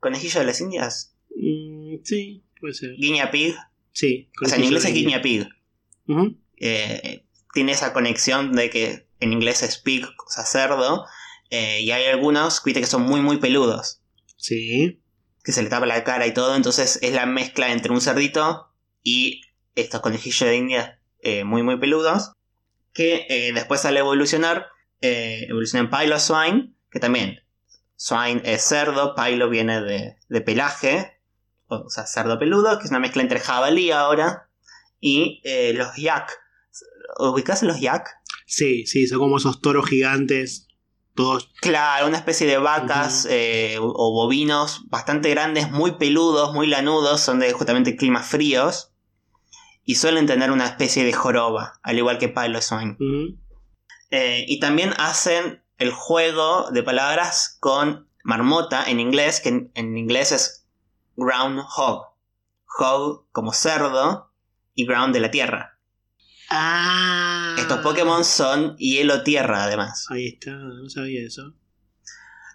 [0.00, 1.14] ¿Conejillo de las Indias?
[1.36, 2.94] Mm, sí, puede ser.
[2.96, 3.54] Guinea Pig.
[3.92, 4.28] Sí.
[4.42, 5.48] O sea, en inglés es Guinea Pig.
[6.56, 7.24] Eh,
[7.54, 11.06] tiene esa conexión de que en inglés es pig, o sea, cerdo.
[11.50, 14.00] eh, y hay algunos, viste, que son muy, muy peludos.
[14.36, 15.00] Sí.
[15.44, 16.54] Que se le tapa la cara y todo.
[16.56, 18.72] Entonces es la mezcla entre un cerdito
[19.02, 19.42] y
[19.74, 22.32] estos conejillos de India eh, muy, muy peludos.
[22.92, 24.66] Que después al evolucionar,
[25.00, 26.74] evoluciona en Pylo Swine.
[26.90, 27.40] Que también,
[27.96, 31.19] Swine es cerdo, Pylo viene de, de pelaje.
[31.70, 34.48] O sea, cerdo peludo, que es una mezcla entre jabalí ahora.
[35.00, 36.30] Y eh, los yak.
[37.18, 38.08] ¿Ubicás los yak?
[38.46, 40.66] Sí, sí, son como esos toros gigantes.
[41.14, 41.50] Todos.
[41.60, 47.40] Claro, una especie de vacas eh, o bovinos bastante grandes, muy peludos, muy lanudos, son
[47.40, 48.90] de justamente climas fríos
[49.84, 52.26] y suelen tener una especie de joroba, al igual que.
[52.26, 53.38] Ujú.
[54.10, 59.98] Eh, y también hacen el juego de palabras con marmota en inglés, que en, en
[59.98, 60.59] inglés es
[61.20, 62.10] groundhog.
[62.78, 64.32] Hog como cerdo
[64.74, 65.78] y ground de la tierra.
[66.48, 67.54] Ah.
[67.58, 70.06] Estos Pokémon son hielo-tierra además.
[70.10, 71.54] Ahí está, no sabía eso.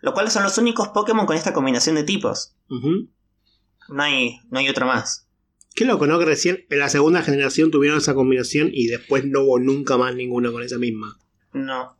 [0.01, 2.55] Lo cual son los únicos Pokémon con esta combinación de tipos.
[2.69, 5.27] No hay, no hay otro más.
[5.73, 6.17] Qué loco, ¿no?
[6.19, 10.15] Que recién en la segunda generación tuvieron esa combinación y después no hubo nunca más
[10.15, 11.17] ninguno con esa misma.
[11.53, 11.97] No,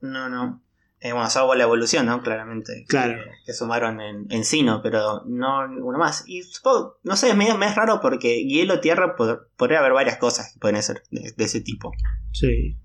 [0.00, 0.62] no, no.
[1.00, 2.22] Eh, bueno, salvo la evolución, ¿no?
[2.22, 2.84] Claramente.
[2.88, 3.14] Claro.
[3.22, 6.24] Que, que sumaron en, en Sino, pero no ninguno más.
[6.26, 10.16] Y supongo, no sé, me, me es raro porque hielo, tierra, pod- podría haber varias
[10.16, 11.92] cosas que pueden ser de, de ese tipo.
[12.32, 12.76] Sí.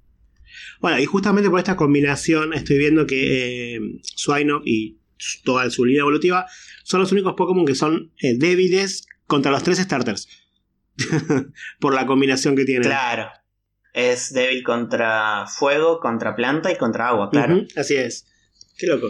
[0.82, 3.80] Bueno, y justamente por esta combinación estoy viendo que eh,
[4.66, 4.98] y
[5.46, 6.46] toda su línea evolutiva
[6.84, 10.28] son los únicos Pokémon que son eh, débiles contra los tres starters.
[11.80, 12.84] por la combinación que tienen.
[12.84, 13.30] Claro.
[13.94, 17.62] Es débil contra fuego, contra planta y contra agua, claro.
[17.76, 18.26] Así es.
[18.78, 19.08] Qué loco.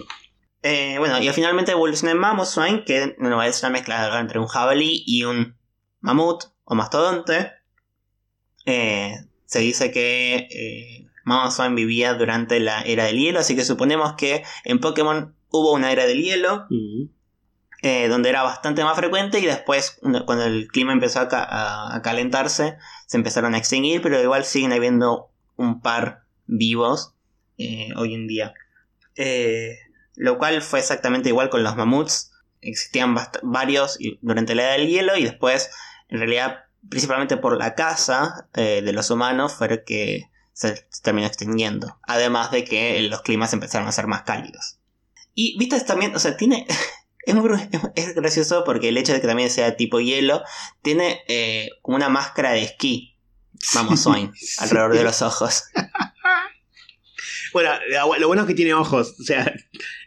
[0.63, 5.03] Eh, bueno, y finalmente evoluciona en Mamoswine, que no, es una mezcla entre un jabalí
[5.05, 5.57] y un
[5.99, 7.51] mamut o mastodonte.
[8.65, 9.15] Eh,
[9.45, 14.43] se dice que eh, Mamoswine vivía durante la era del hielo, así que suponemos que
[14.63, 16.67] en Pokémon hubo una era del hielo.
[17.81, 21.95] Eh, donde era bastante más frecuente y después, cuando el clima empezó a, ca- a-
[21.95, 27.15] a calentarse, se empezaron a extinguir, pero igual siguen habiendo un par vivos
[27.57, 28.53] eh, hoy en día.
[29.15, 29.77] Eh,
[30.15, 32.31] lo cual fue exactamente igual con los mamuts.
[32.61, 35.71] Existían varios durante la edad del hielo y después,
[36.09, 41.97] en realidad, principalmente por la caza de los humanos, fue que se terminó extinguiendo.
[42.03, 44.77] Además de que los climas empezaron a ser más cálidos.
[45.33, 46.67] Y, viste, también, o sea, tiene...
[47.25, 47.49] Es, muy
[47.95, 50.43] es gracioso porque el hecho de que también sea tipo hielo
[50.81, 53.17] tiene eh, una máscara de esquí,
[53.75, 55.63] vamos, Swine, alrededor de los ojos.
[57.53, 57.69] Bueno,
[58.19, 59.13] lo bueno es que tiene ojos.
[59.19, 59.53] O sea,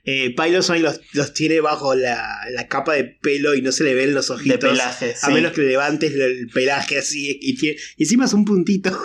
[0.04, 3.92] eh, Piloswine los, los tiene bajo la, la capa de pelo y no se le
[3.94, 4.58] ven los De ojitos.
[4.60, 7.38] pelaje, A menos que le levantes el pelaje así.
[7.42, 8.98] Y, tiene- y encima es un puntito.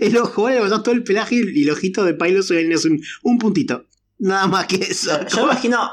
[0.00, 3.38] el ojo, le pasás todo el pelaje y el ojito de Pylosoin es un, un
[3.38, 3.84] puntito.
[4.18, 5.20] Nada más que eso.
[5.28, 5.90] Yo, yo imagino.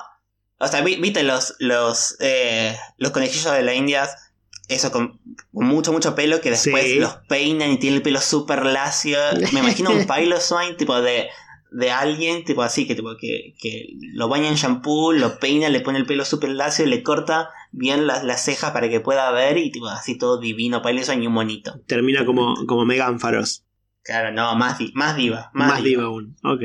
[0.59, 4.09] O sea, vi- viste los, los, eh, los conejillos de la India,
[4.67, 5.19] eso con,
[5.51, 6.95] mucho, mucho pelo, que después Sí.
[6.99, 9.17] los peinan y tienen el pelo súper lacio.
[9.53, 11.27] Me imagino un Piloswine tipo de,
[11.71, 15.79] de alguien, tipo así, que tipo que, que lo baña en shampoo, lo peina, le
[15.81, 19.31] pone el pelo súper lacio y le corta bien las, las cejas para que pueda
[19.31, 21.79] ver y tipo así todo divino, Piloswine y un monito.
[21.87, 23.63] Termina como, como Megan Faros.
[24.03, 25.51] Claro, no, más, di- más diva.
[25.53, 26.01] Más, Más, diva.
[26.01, 26.35] diva aún.
[26.43, 26.61] Ok.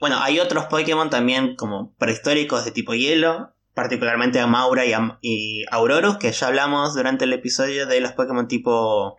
[0.00, 5.18] Bueno, hay otros Pokémon también como prehistóricos de tipo hielo, particularmente a Maura y, a,
[5.20, 9.18] y Aurorus, que ya hablamos durante el episodio de los Pokémon tipo...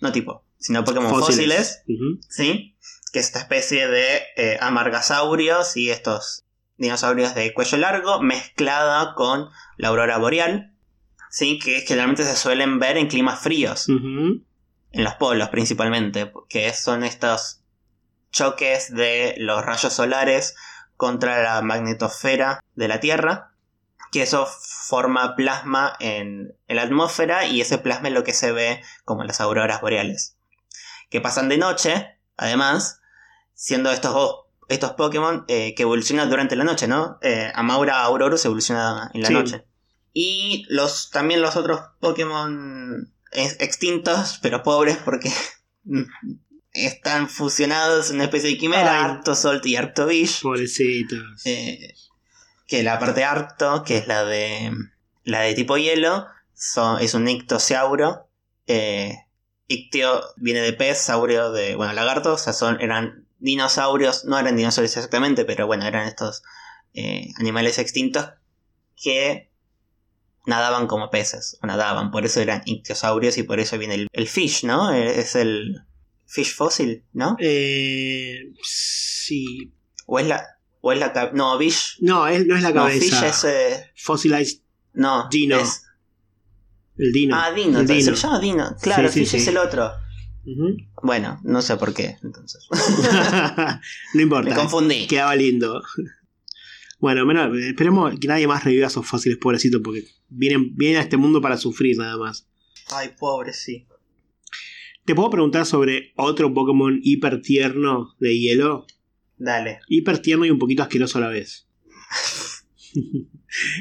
[0.00, 1.82] No tipo, sino Pokémon fósiles.
[2.28, 2.76] ¿sí?
[3.12, 6.44] Que es esta especie de eh, amargasaurios y estos
[6.76, 10.74] dinosaurios de cuello largo mezclada con la aurora boreal,
[11.30, 11.58] ¿sí?
[11.58, 17.62] Que generalmente se suelen ver en climas fríos en los polos principalmente, que son estos
[18.30, 20.54] choques de los rayos solares
[20.96, 23.52] contra la magnetosfera de la Tierra,
[24.12, 28.52] que eso forma plasma en, en la atmósfera y ese plasma es lo que se
[28.52, 30.36] ve como las auroras boreales,
[31.10, 33.00] que pasan de noche, además,
[33.54, 34.36] siendo estos dos-
[34.68, 37.18] estos Pokémon eh, que evolucionan durante la noche, ¿no?
[37.22, 39.34] Eh, Amaura Aurorus evoluciona en la Sí.
[39.34, 39.64] noche.
[40.12, 45.30] Y los, también los otros Pokémon ex- extintos, pero pobres porque
[46.84, 49.10] están fusionados en una especie de quimera, Ay.
[49.10, 50.42] Arctozolt y Arctovish.
[50.42, 51.42] Pobrecitos.
[51.44, 51.94] Eh,
[52.66, 54.72] que la parte Arcto, que es la de
[55.24, 58.28] la de tipo hielo, son, es un ictosauro.
[58.66, 59.16] Eh,
[59.68, 64.56] ictio viene de pez, saurio de, bueno, lagarto, o sea, son, eran dinosaurios, no eran
[64.56, 66.42] dinosaurios exactamente, pero bueno, eran estos
[66.94, 68.30] eh, animales extintos
[68.96, 69.50] que
[70.46, 74.28] nadaban como peces, o nadaban, por eso eran ictiosaurios y por eso viene el, el
[74.28, 74.92] fish, ¿no?
[74.92, 75.84] Es el
[76.26, 77.36] fish fósil, ¿no?
[77.40, 79.72] Eh, sí.
[80.06, 80.42] O es la,
[80.80, 83.00] o es la, no, fish, No, es, no es la no, cabeza.
[83.00, 84.60] fish es, eh, Fossilized
[84.94, 85.56] no, Dino.
[85.58, 85.82] es-
[86.98, 87.36] el Dino.
[87.36, 88.12] Ah, Dino, El se Dino.
[88.14, 88.76] llama Dino.
[88.80, 89.36] Claro, Sí, sí, Fish sí.
[89.38, 89.90] es el otro.
[91.02, 92.66] Bueno, no sé por qué, entonces.
[94.14, 94.50] no importa.
[94.50, 95.06] Me confundí.
[95.06, 95.82] Quedaba lindo.
[96.98, 101.16] Bueno, menos, esperemos que nadie más reviva esos fósiles, pobrecitos, porque vienen, vienen a este
[101.18, 102.46] mundo para sufrir nada más.
[102.90, 103.86] Ay, pobre, sí.
[105.06, 108.86] ¿Te puedo preguntar sobre otro Pokémon hiper tierno de hielo?
[109.38, 109.80] Dale.
[109.88, 111.66] Hiper tierno y un poquito asqueroso a la vez.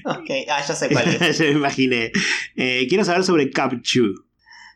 [0.05, 1.38] Ok, ah, ya sé cuál es.
[1.39, 2.11] Ya me imaginé.
[2.55, 4.13] Eh, quiero saber sobre Capchu.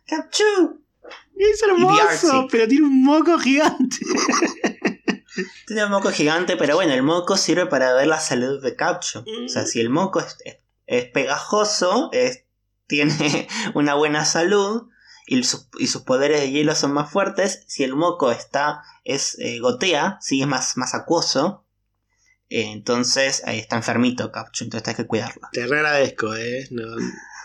[0.05, 0.83] ¡Capchu!
[1.37, 3.97] Es hermoso, pero tiene un moco gigante.
[5.67, 9.19] Tiene un moco gigante, pero bueno, el moco sirve para ver la salud de Capchu.
[9.45, 10.57] O sea, si el moco es, es-
[10.87, 12.43] es pegajoso, es-
[12.87, 14.89] tiene una buena salud
[15.29, 17.63] y sus, y sus poderes de hielo son más fuertes.
[17.67, 21.65] Si el moco está, es eh, gotea, sí, es más, más acuoso.
[22.49, 25.47] eh, entonces ahí está enfermito Capchu, entonces hay que cuidarlo.
[25.51, 26.67] Te re agradezco, eh.
[26.71, 26.83] No,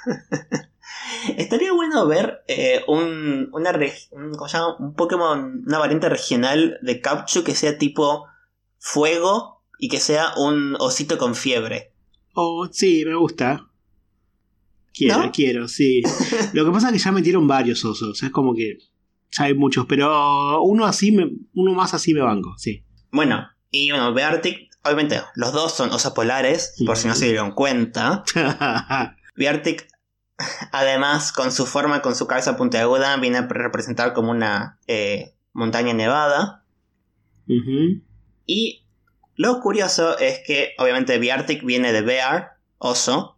[1.37, 3.73] Estaría bueno ver eh, un, una
[4.13, 4.77] un, ¿cómo se llama?
[4.79, 8.27] un Pokémon, una variante regional de Capchu que sea tipo
[8.79, 11.93] fuego y que sea un osito con fiebre.
[12.33, 13.69] Oh, sí, me gusta.
[14.95, 15.33] Quiero, ¿No?
[15.33, 16.03] quiero, sí.
[16.53, 18.23] Lo que pasa es que ya metieron varios osos.
[18.23, 18.79] Es como que
[19.33, 22.85] ya hay muchos, pero uno así, me, uno más así me banco, sí.
[23.11, 27.53] Bueno, y bueno, Beartic, obviamente los dos son osos polares, por si no se dieron
[27.53, 28.23] cuenta.
[29.37, 29.89] Beartic,
[30.71, 35.93] además, con su forma, con su cabeza puntiaguda, viene a representar como una eh, montaña
[35.93, 36.65] nevada.
[38.47, 38.87] Y
[39.35, 43.34] lo curioso es que, obviamente, Beartic viene de Bear, oso,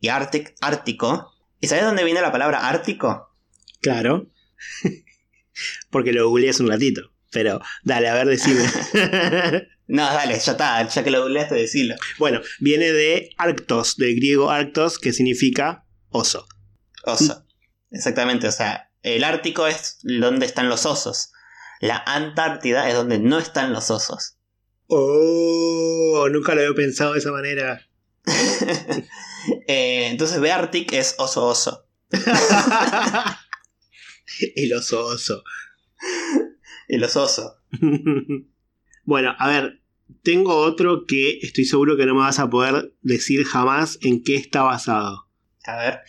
[0.00, 1.32] y Arctic, ártico.
[1.60, 3.34] ¿Y sabes dónde viene la palabra ártico?
[3.80, 4.30] Claro.
[5.90, 7.12] Porque lo googleé hace un ratito.
[7.30, 8.64] Pero, dale, a ver, decime.
[9.90, 11.96] No, dale, ya está, ya que lo googleaste, decilo.
[12.16, 16.46] bueno, viene de Arctos, del griego Arctos, que significa oso.
[17.02, 17.44] Oso.
[17.90, 21.32] Exactamente, o sea, el Ártico es donde están los osos.
[21.80, 24.36] La Antártida es donde no están los osos.
[24.86, 27.84] Oh, nunca lo había pensado de esa manera.
[29.66, 31.86] Eh, entonces Beartic es oso oso.
[34.54, 35.42] El oso oso.
[36.88, 37.52] Y los osos.
[39.04, 39.80] bueno, a ver,
[40.22, 44.36] tengo otro que estoy seguro que no me vas a poder decir jamás en qué
[44.36, 45.28] está basado.
[45.64, 46.00] A ver.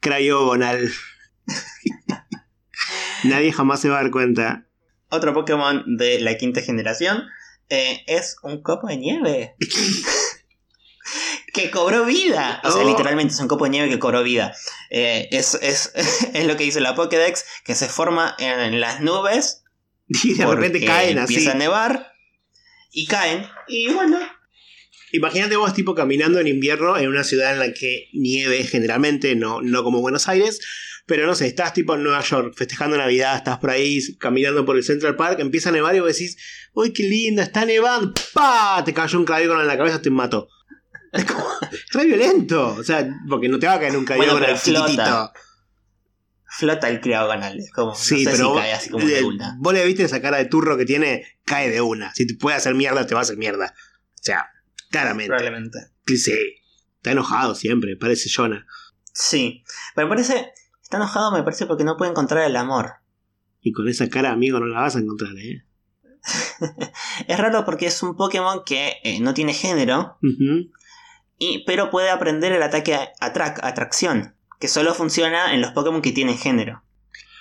[0.00, 0.90] Cryogonal.
[3.24, 4.66] Nadie jamás se va a dar cuenta.
[5.10, 7.24] Otro Pokémon de la quinta generación
[7.68, 9.56] eh, es un copo de nieve.
[11.52, 12.60] que cobró vida.
[12.64, 12.88] O sea, Oh.
[12.88, 14.54] literalmente es un copo de nieve que cobró vida.
[14.90, 15.92] Eh, es, es,
[16.34, 19.64] es lo que dice la Pokédex, que se forma en las nubes
[20.24, 21.34] Y de repente caen así.
[21.34, 22.12] Empieza a nevar
[22.92, 23.46] y caen.
[23.68, 24.18] Y bueno,
[25.12, 29.60] Imagínate vos tipo caminando en invierno en una ciudad en la que nieve generalmente, no,
[29.60, 30.60] no como Buenos Aires,
[31.04, 34.76] pero no sé, estás tipo en Nueva York festejando Navidad, estás por ahí caminando por
[34.76, 36.36] el Central Park, empieza a nevar y vos decís,
[36.74, 38.84] uy, qué lindo, está nevando, ¡pa!
[38.84, 40.48] Te cayó un clavígano en la cabeza, te mató.
[41.12, 41.44] Es como,
[41.92, 45.32] re violento, o sea, porque no te va a caer un clavígano Bueno, chiquitito.
[46.44, 47.58] flota el criagonal.
[47.58, 49.56] Es como, Sí, no sé pero si cae así como de le- una.
[49.58, 52.14] vos le viste esa cara de turro que tiene, cae de una.
[52.14, 53.74] Si te puede hacer mierda, te va a hacer mierda.
[53.76, 54.50] O sea,
[54.90, 55.28] claramente.
[55.28, 55.78] Probablemente.
[56.06, 56.34] Sí,
[56.96, 58.66] está enojado siempre, parece Jonah.
[59.12, 59.64] Sí.
[59.94, 60.52] Pero me parece.
[60.82, 62.94] Está enojado, me parece, porque no puede encontrar el amor.
[63.60, 65.64] Y con esa cara, amigo, no la vas a encontrar, ¿eh?
[67.28, 70.70] Es raro porque es un Pokémon que eh, no tiene género, Ujú.
[71.40, 76.02] Y, pero puede aprender el ataque a- atrac- atracción, que solo funciona en los Pokémon
[76.02, 76.84] que tienen género.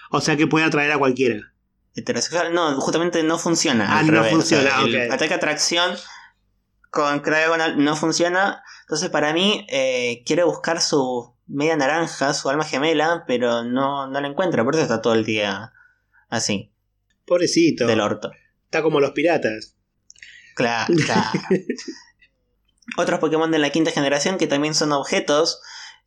[0.09, 1.53] O sea que puede atraer a cualquiera.
[1.95, 3.85] Heterosexual, no, justamente no funciona.
[3.93, 5.13] Ah, al no revés, funciona, el ok.
[5.13, 5.95] Ataque a atracción
[6.89, 8.63] con Cryogonal no funciona.
[8.81, 14.21] Entonces, para mí, eh, quiere buscar su media naranja, su alma gemela, pero no, no
[14.21, 14.63] la encuentra.
[14.63, 15.73] Por eso está todo el día
[16.29, 16.71] así,
[17.27, 17.85] Pobrecito.
[17.85, 18.31] del orto.
[18.65, 19.75] Está como los piratas.
[20.55, 21.39] Claro, claro.
[22.97, 25.61] Otros Pokémon de la quinta generación que también son objetos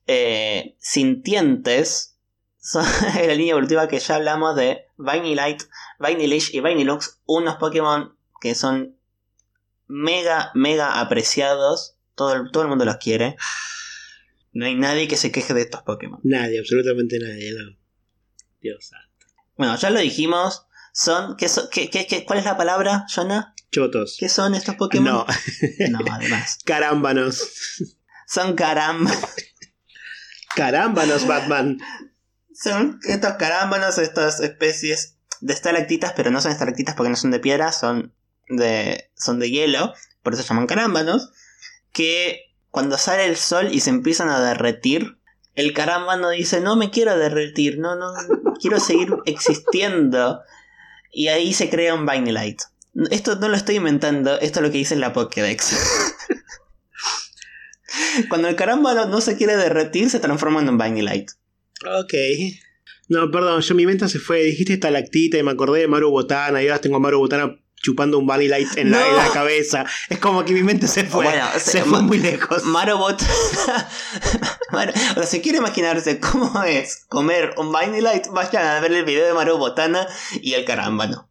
[0.07, 2.17] eh, sintientes.
[2.59, 2.85] Son
[3.19, 5.65] en la línea evolutiva que ya hablamos de Vinylite,
[5.99, 7.21] Vinylage y Vinylux.
[7.27, 8.97] Unos Pokémon que son
[9.87, 11.97] mega, mega apreciados.
[12.15, 13.37] Todo el, todo el mundo los quiere.
[14.53, 16.21] No hay nadie que se queje de estos Pokémon.
[16.25, 17.77] Nadie, absolutamente nadie, no.
[18.61, 19.27] Dios santo.
[19.57, 20.67] Bueno, ya lo dijimos.
[20.93, 23.55] Son, ¿qué son- qué- qué- qué- ¿Cuál es la palabra, Jonah?
[23.71, 24.17] Chotos.
[24.21, 25.13] ¿Qué son estos Pokémon?
[25.13, 25.27] No,
[25.91, 26.59] No, además.
[26.65, 27.49] carámbanos.
[28.27, 29.11] Son caramba.
[30.55, 31.79] Carámbanos, Batman.
[32.55, 37.41] Son estos carámbanos, estas especies de estalactitas, pero no son estalactitas porque no son de
[37.41, 38.15] piedra, son
[38.49, 41.31] de, son de hielo, por eso se llaman carámbanos,
[41.93, 45.19] que cuando sale el sol y se empiezan a derretir,
[45.55, 48.13] el carámbano dice, no me quiero derretir, no, no,
[48.61, 50.41] quiero seguir existiendo.
[51.13, 52.65] Y ahí se crea un Vinylite.
[53.11, 55.77] Esto no lo estoy inventando, esto es lo que dice la Pokédex.
[58.29, 61.33] Cuando el carámbano no se quiere derretir, se transforma en un Vinylite.
[61.87, 62.15] Ok.
[63.09, 64.43] No, perdón, yo mi mente se fue.
[64.45, 68.27] Dijiste estalactita y me acordé de Maru Botana y ahora tengo Maru Botana chupando un
[68.27, 69.85] Bunny Light en, la, en la cabeza.
[70.09, 71.25] Es como que mi mente se fue.
[71.27, 72.63] Bueno, se se- fue muy lejos.
[72.65, 73.21] Marobot.
[74.71, 79.05] Maro- o sea, si quiere imaginarse cómo es comer un Light, vayan a ver el
[79.05, 80.07] video de Marobotana
[80.41, 81.29] y el carámbano.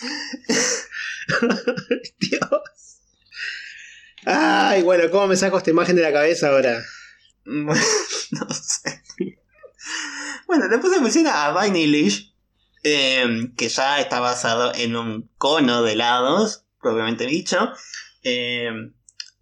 [2.18, 3.00] Dios.
[4.24, 6.82] Ay, bueno, ¿cómo me saco esta imagen de la cabeza ahora?
[7.44, 9.02] no sé.
[10.46, 12.34] Bueno, después se menciona a Vinilish,
[12.82, 17.70] eh, que ya está basado en un cono de helados, propiamente dicho.
[18.22, 18.70] Eh,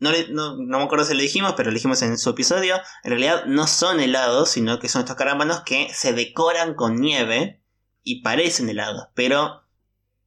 [0.01, 2.77] no, le- no, no me acuerdo si lo dijimos, pero lo dijimos en su episodio.
[3.05, 7.61] En realidad no son helados, sino que son estos carámbanos que se decoran con nieve
[8.03, 9.63] y parecen helados, pero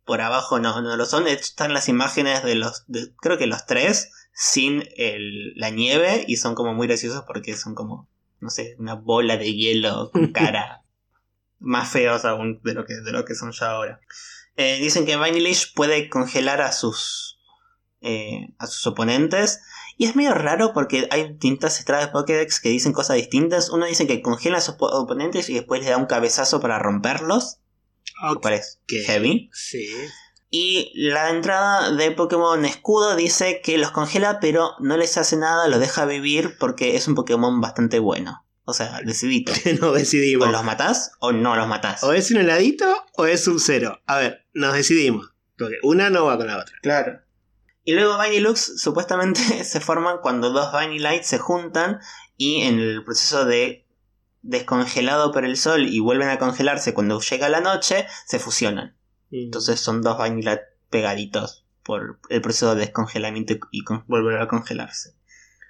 [0.06, 1.28] por abajo no, no lo son.
[1.28, 6.38] Están las imágenes de los, de- creo que los tres, sin el- la nieve y
[6.38, 10.80] son como muy graciosos porque son como, no sé, una bola de hielo con cara
[11.62, 14.02] más feos aún de lo que, de lo que son ya ahora.
[14.58, 17.39] Eh, dicen que Vinilish puede congelar a sus
[18.02, 19.62] eh, a sus oponentes
[19.95, 23.69] y es medio raro porque hay distintas estradas de Pokédex que dicen cosas distintas.
[23.69, 26.80] Uno dice que congela a sus po- oponentes y después le da un cabezazo para
[26.80, 27.60] romperlos,
[28.24, 28.41] lo Ok.
[28.41, 29.50] cual es heavy.
[29.54, 29.88] Sí.
[30.50, 35.67] Y la entrada de Pokémon Escudo dice que los congela, pero no les hace nada,
[35.69, 38.43] los deja vivir porque es un Pokémon bastante bueno.
[38.71, 39.51] O sea, decidito.
[39.81, 40.47] Nos decidimos.
[40.47, 42.03] ¿O los matás o no los matás?
[42.03, 42.86] O es un heladito
[43.17, 44.01] o es un cero.
[44.05, 45.34] A ver, nos decidimos.
[45.57, 46.73] Porque una no va con la otra.
[46.81, 47.19] Claro.
[47.84, 51.99] Y luego Vinylux supuestamente se forman cuando dos Vinylite se juntan
[52.38, 53.86] y en el proceso de
[54.41, 58.95] descongelado por el sol y vuelven a congelarse cuando llega la noche, se fusionan.
[59.32, 65.15] Entonces son dos Vinylite pegaditos por el proceso de descongelamiento y volver a congelarse.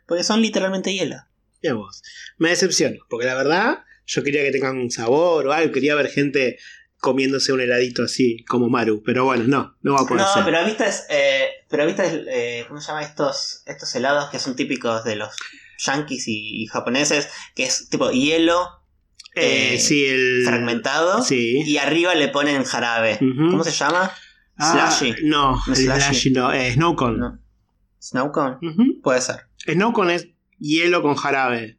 [0.06, 1.18] Porque son literalmente hielo.
[1.62, 2.02] Mira vos.
[2.38, 2.98] Me decepciono.
[3.10, 5.72] Porque la verdad, yo quería que tengan un sabor o algo.
[5.72, 6.58] Quería ver gente
[7.00, 9.02] comiéndose un heladito así, como Maru.
[9.04, 10.44] Pero bueno, no, no va a poder No, ser.
[10.46, 15.04] pero viste, eh, pero viste, eh, ¿cómo se llama estos, estos helados que son típicos
[15.04, 15.36] de los
[15.84, 17.30] yankees y, y japoneses?
[17.56, 18.68] Que es tipo hielo
[19.36, 20.44] Eh, eh, sí, el.
[20.46, 21.64] fragmentado Sí.
[21.66, 23.18] y arriba le ponen jarabe.
[23.20, 24.12] ¿Cómo se llama?
[24.58, 25.16] Ah, Slushy.
[25.24, 26.30] No, No slushy.
[26.32, 27.18] no, eh, snow cone.
[27.18, 27.40] No.
[28.00, 28.58] Snow cone.
[29.02, 29.48] Puede ser.
[29.66, 30.28] Snow cone es
[30.62, 31.78] hielo con jarabe.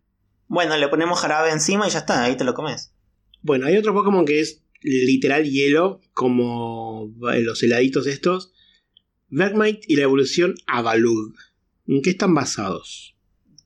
[0.49, 2.93] Bueno, le ponemos jarabe encima y ya está, ahí te lo comes.
[3.41, 8.53] Bueno, hay otro Pokémon que es literal hielo, como los heladitos estos.
[9.29, 11.35] Bergmite y la evolución Avalug.
[11.87, 13.17] ¿En qué están basados?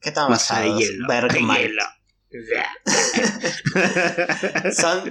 [0.00, 0.78] ¿Qué están basados?
[0.78, 1.08] hielo.
[1.08, 1.62] Bergmite.
[1.62, 1.82] Hielo.
[4.72, 5.10] son,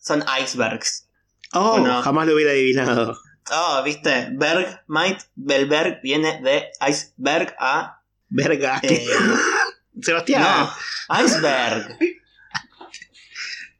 [0.00, 1.08] son icebergs.
[1.52, 2.02] oh, Bueno.
[2.02, 3.16] jamás lo hubiera adivinado.
[3.52, 8.02] Oh, viste, Bergmite, el Berg viene de iceberg a...
[8.28, 8.80] Verga.
[8.82, 9.06] eh,
[10.02, 11.98] Sebastián, no, iceberg.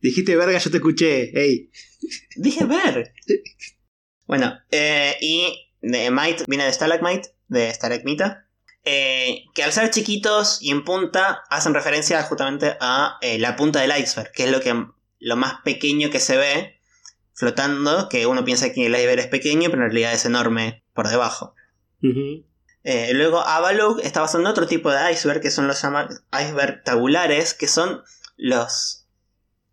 [0.00, 1.38] dijiste verga, yo te escuché.
[1.38, 1.70] Ey.
[2.36, 3.12] Dije Berg.
[4.26, 8.46] Bueno, eh, y de Mite viene de Stalagmite, de Stalagmita.
[8.84, 13.80] eh, que al ser chiquitos y en punta hacen referencia justamente a eh, la punta
[13.80, 14.72] del iceberg, que es lo, que,
[15.18, 16.80] lo más pequeño que se ve
[17.34, 21.08] flotando, que uno piensa que el iceberg es pequeño, pero en realidad es enorme por
[21.08, 21.54] debajo.
[22.88, 26.08] Eh, luego Avalug está basado en otro tipo de iceberg, que son los llama
[26.40, 28.04] iceberg tabulares, que son
[28.36, 29.08] los,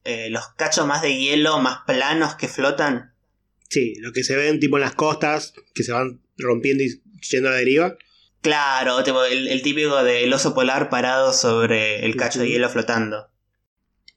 [0.03, 3.13] eh, los cachos más de hielo, más planos que flotan.
[3.69, 7.49] Sí, lo que se ven tipo en las costas, que se van rompiendo y yendo
[7.49, 7.95] a la deriva.
[8.41, 13.29] Claro, tipo, el, el típico del oso polar parado sobre el cacho de hielo flotando.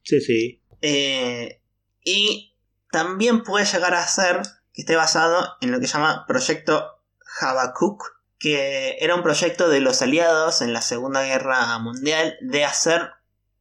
[0.01, 0.63] Sí, sí.
[0.81, 1.61] Eh,
[2.03, 2.55] y
[2.91, 4.41] también puede llegar a ser
[4.73, 6.99] que esté basado en lo que se llama Proyecto
[7.39, 13.11] Habakkuk, que era un proyecto de los aliados en la Segunda Guerra Mundial de hacer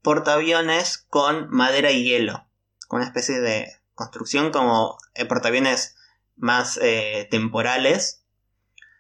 [0.03, 2.47] portaaviones con madera y hielo,
[2.89, 5.97] con una especie de construcción como eh, portaaviones
[6.37, 8.25] más eh, temporales,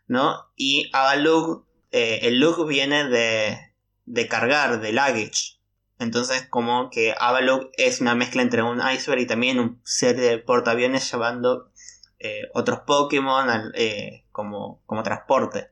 [0.08, 0.50] ¿no?
[0.56, 3.72] Y Avalug, eh, el look viene de,
[4.06, 5.56] de cargar, de luggage.
[5.98, 10.38] Entonces, como que Avalok es una mezcla entre un iceberg y también un serie de
[10.38, 11.70] portaaviones llevando
[12.18, 15.68] eh, otros Pokémon al- eh, como, como transporte.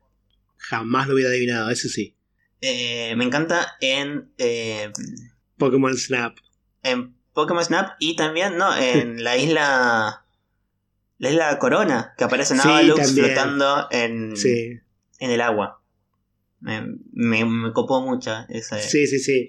[0.57, 2.16] Jamás lo hubiera adivinado, eso sí.
[2.61, 4.90] Eh, me encanta en, eh,
[5.59, 6.36] Pokémon Snap.
[6.82, 10.20] en Pokémon Snap y también no en la isla.
[11.18, 14.80] La isla Corona, que aparecen Sí, Avalux flotando en, Sí.
[15.20, 15.80] en el agua.
[16.61, 16.82] Me,
[17.12, 18.80] me, me copó mucho ese.
[18.80, 19.49] Sí, sí, sí.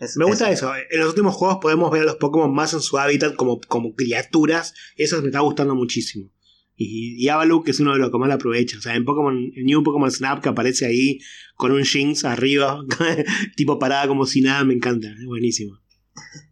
[0.00, 0.72] Ese- Me gusta eso.
[0.74, 3.94] En los últimos juegos podemos ver a los Pokémon más en su hábitat como, como
[3.94, 4.74] criaturas.
[4.96, 6.30] Eso me está gustando muchísimo.
[6.78, 8.76] Y, y Avaluk es uno de los que más la aprovecha.
[8.78, 11.18] O sea, en Pokémon, en New Pokémon Snap que aparece ahí
[11.54, 12.84] con un Jinx arriba,
[13.56, 15.08] tipo parada como si nada, me encanta.
[15.08, 15.78] Es buenísimo.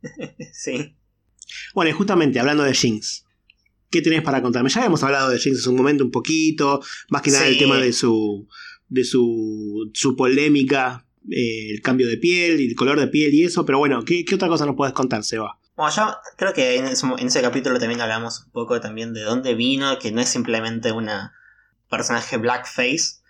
[0.52, 0.94] Sí.
[1.74, 3.24] Bueno, y justamente hablando de Jinx,
[3.90, 4.70] ¿qué tenés para contarme?
[4.70, 6.80] Ya habíamos hablado de Jinx hace un momento un poquito,
[7.10, 7.52] más que nada Sí.
[7.52, 8.48] el tema de su
[8.88, 13.44] de su, su polémica, eh, el cambio de piel y el color de piel y
[13.44, 15.58] eso, pero bueno, ¿qué, qué otra cosa nos puedes contar, Seba?
[15.76, 19.22] Bueno, yo creo que en ese, en ese capítulo también hablamos un poco también de
[19.22, 21.32] dónde vino, que no es simplemente una
[21.90, 23.20] personaje blackface,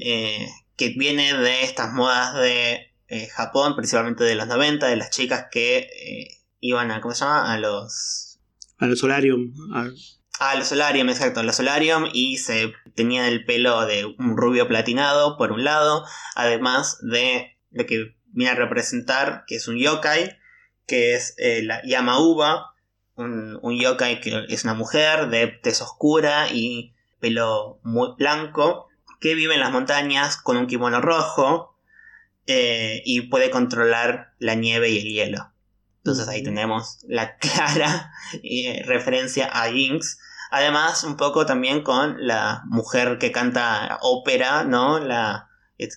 [0.00, 0.46] eh,
[0.76, 5.46] que viene de estas modas de eh, Japón, principalmente de los 90, de las chicas
[5.52, 6.28] que eh,
[6.60, 7.52] iban a, ¿cómo se llama?
[7.52, 8.38] A los...
[8.78, 9.52] A los Solarium.
[9.74, 9.90] a-
[10.40, 14.66] A los solarium, exacto, a los solarium y se tenían el pelo de un rubio
[14.66, 20.38] platinado por un lado, además de lo que viene a representar, que es un yokai,
[20.86, 22.74] que es eh, la Yamauba,
[23.16, 28.88] un, un yokai que es una mujer de tez oscura y pelo muy blanco,
[29.20, 31.76] que vive en las montañas con un kimono rojo
[32.46, 35.52] eh, y puede controlar la nieve y el hielo.
[35.98, 38.10] Entonces ahí tenemos la clara
[38.42, 40.18] eh, referencia a Jinx.
[40.50, 44.98] Además, un poco también con la mujer que canta ópera, ¿no?
[44.98, 45.48] La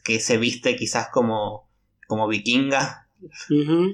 [0.04, 1.70] que se viste quizás como,
[2.08, 3.08] como vikinga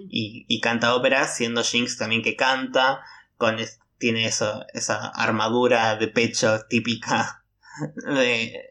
[0.10, 3.02] y, y canta ópera, siendo Jinx también que canta,
[3.38, 3.58] con
[3.98, 7.44] tiene eso, esa armadura de pecho típica
[7.96, 8.70] de,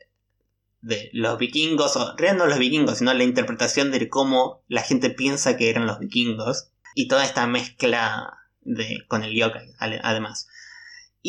[0.81, 5.57] de los vikingos, o no los vikingos, sino la interpretación de cómo la gente piensa
[5.57, 10.49] que eran los vikingos, y toda esta mezcla de, con el yokai, además.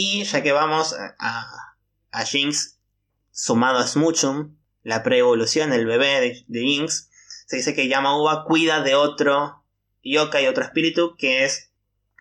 [0.02, 1.76] Y ya que vamos a, a,
[2.12, 2.80] a Jinx,
[3.32, 7.10] sumado a Smoochum, la preevolución, el bebé de, de Jinx,
[7.48, 9.66] se dice que Yamauba cuida de otro
[10.02, 11.74] yokai, otro espíritu, que es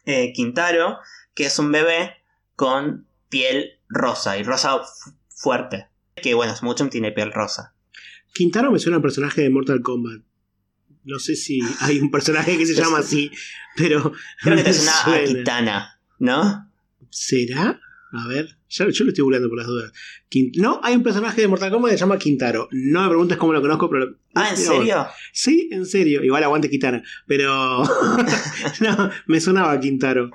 [0.07, 0.99] eh, Quintaro,
[1.35, 2.17] que es un bebé
[2.57, 5.87] con piel rosa, y rosa fu- fuerte.
[6.17, 7.77] Que bueno, Smoochum tiene piel rosa.
[8.35, 10.23] Quintaro me suena a personaje de Mortal Kombat.
[11.05, 13.31] No sé si hay un personaje que se llama así,
[13.77, 14.13] pero.
[14.43, 15.25] Creo que te suena a suena.
[15.29, 16.68] Kitana, ¿no?
[17.11, 17.81] ¿Será?
[18.11, 19.93] A ver, ya- yo lo estoy googleando por las dudas.
[20.57, 22.69] No, hay un personaje de Mortal Kombat que se llama Quintaro.
[22.73, 24.15] No me preguntes cómo lo conozco, pero.
[24.35, 25.07] Ah, ¿en serio?
[25.33, 26.25] Sí, en serio.
[26.25, 27.03] Igual aguante Kitana.
[27.27, 27.83] Pero.
[28.81, 30.31] no, me sonaba Quintaro.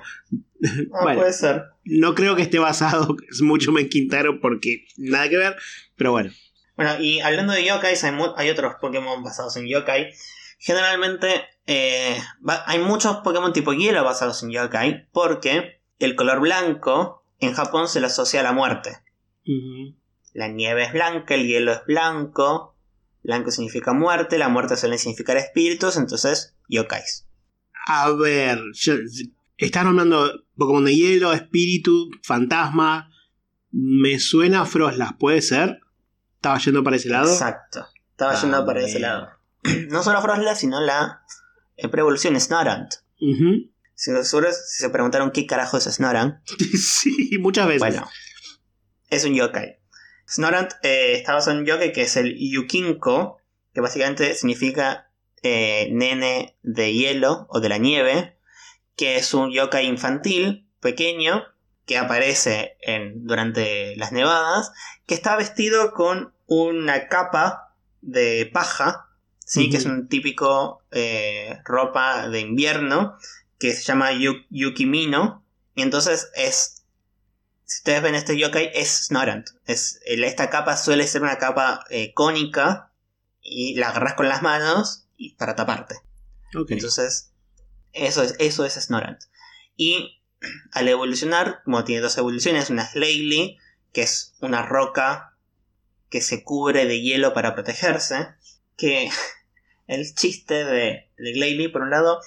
[0.92, 1.20] Ah, Bueno.
[1.20, 1.64] puede ser.
[1.84, 5.56] No creo que esté basado mucho en Quintaro porque nada que ver.
[5.96, 6.30] Pero bueno.
[6.76, 10.12] Bueno, y hablando de yokais, hay, otros Pokémon basados en yokai.
[10.58, 12.16] Generalmente eh,
[12.66, 18.00] hay muchos Pokémon tipo hielo basados en yokai porque el color blanco en Japón se
[18.00, 18.98] lo asocia a la muerte.
[20.32, 22.76] La nieve es blanca, el hielo es blanco.
[23.22, 27.26] Blanco significa muerte, la muerte suele significar espíritus, entonces yokais.
[27.86, 28.94] A ver, yo,
[29.56, 33.10] estás nombrando Pokémon de hielo, espíritu, fantasma.
[33.70, 35.80] Me suena a Froslas, ¿puede ser?
[36.36, 37.32] ¿Estaba yendo para ese lado?
[37.32, 37.86] Exacto.
[38.10, 39.28] Estaba Ah, yendo para ese lado.
[39.88, 41.22] No solo Frostlass, sino la
[41.76, 42.92] eh, preevolución Snorant.
[43.94, 46.38] Si, seguro si se preguntaron qué carajo es Snorant,
[46.78, 47.80] sí, muchas veces.
[47.80, 48.08] bueno,
[49.10, 49.78] es un yokai.
[50.28, 53.38] Snorant eh, está basado en un yokai que es el Yukinko,
[53.72, 55.10] que básicamente significa
[55.42, 58.38] eh, nene de hielo o de la nieve,
[58.96, 61.44] que es un yokai infantil, pequeño,
[61.86, 64.72] que aparece en, durante las nevadas,
[65.06, 69.08] que está vestido con una capa de paja,
[69.44, 69.70] ¿sí?
[69.70, 73.16] Que es un típico eh, ropa de invierno,
[73.58, 75.44] que se llama yu- Yukimino,
[75.74, 76.82] y entonces es
[77.66, 79.48] si ustedes ven este yokai, es Snorant.
[79.64, 82.92] Es, esta capa suele ser una capa eh, cónica
[83.40, 85.96] y la agarras con las manos y para taparte.
[86.54, 86.72] Ok.
[86.72, 87.32] Entonces,
[87.92, 89.18] eso es, eso es Snorant.
[89.76, 90.20] Y
[90.72, 93.58] al evolucionar, como tiene dos evoluciones, una es Laylee,
[93.94, 95.34] que es una roca
[96.10, 98.28] que se cubre de hielo para protegerse.
[98.76, 99.08] Que
[99.86, 102.20] el chiste de, de Glalie, por un lado,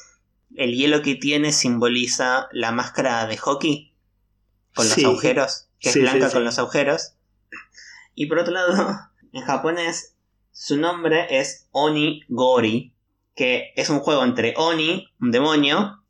[0.55, 3.93] el hielo que tiene simboliza la máscara de hockey
[4.73, 5.01] con Sí.
[5.01, 7.13] los agujeros, que Sí, es blanca sí, con los agujeros.
[8.15, 8.99] Y por otro lado,
[9.33, 10.15] en japonés,
[10.51, 12.93] su nombre es Oni Gori,
[13.35, 16.03] que es un juego entre Oni, un demonio,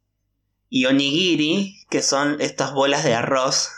[0.69, 3.69] y Onigiri, que son estas bolas de arroz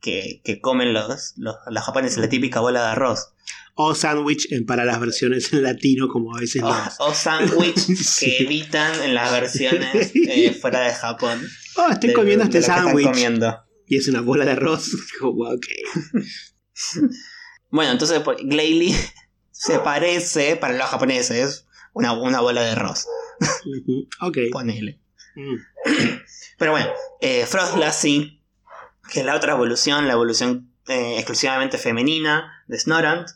[0.00, 3.32] que, que comen los, los, los japoneses, la típica bola de arroz.
[3.76, 7.76] O sándwich en- para las versiones en latino, como a veces O, las- o sándwich
[7.96, 8.26] Sí.
[8.26, 11.40] que evitan en las versiones eh, fuera de Japón.
[11.76, 13.08] Oh, estoy de- comiendo este sándwich.
[13.88, 14.90] Y es una bola de arroz.
[15.18, 15.44] Como.
[17.70, 18.94] Bueno, entonces pues, Glalie
[19.50, 23.06] se parece, para los japoneses, una, una bola de arroz.
[24.20, 24.38] Ok.
[24.52, 25.00] Ponele.
[25.34, 25.56] Mm.
[26.58, 27.44] Pero bueno, eh,
[27.92, 28.40] sí,
[29.12, 33.28] que es la otra evolución, la evolución eh, exclusivamente femenina de Snorant.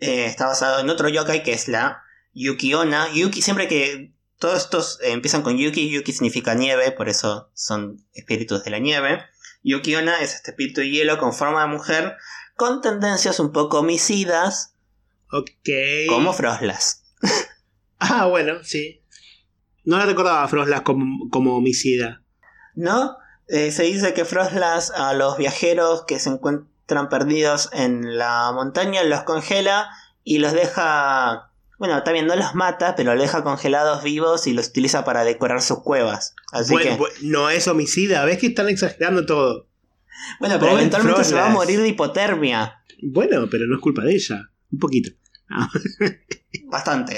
[0.00, 2.02] Eh, está basado en otro yokai que es la
[2.34, 3.08] Yukiona.
[3.12, 8.04] Yuki, siempre que todos estos eh, empiezan con Yuki, Yuki significa nieve, por eso son
[8.12, 9.22] espíritus de la nieve.
[9.62, 12.16] Yukiona es este espíritu de hielo con forma de mujer,
[12.56, 14.74] con tendencias un poco homicidas,
[15.30, 15.48] Ok.
[16.08, 17.02] como Frostlass.
[18.00, 19.02] Ah, bueno, sí.
[19.82, 22.22] No la recordaba a Froslas como, como homicida.
[22.76, 23.16] ¿No?
[23.48, 26.70] Eh, se dice que Frostlass a los viajeros que se encuentran
[27.08, 29.88] perdidos en la montaña los congela
[30.24, 31.50] y los deja.
[31.78, 35.62] Bueno, también no los mata, pero los deja congelados vivos y los utiliza para decorar
[35.62, 36.34] sus cuevas.
[36.52, 37.26] Así Bueno, que.
[37.26, 38.24] no es homicida.
[38.24, 39.68] ¿Ves que están exagerando todo?
[40.40, 42.82] Bueno, pero eventualmente se va a morir de hipotermia.
[43.02, 44.50] Bueno, pero no es culpa de ella.
[44.72, 45.10] Un poquito.
[46.66, 47.16] Bastante.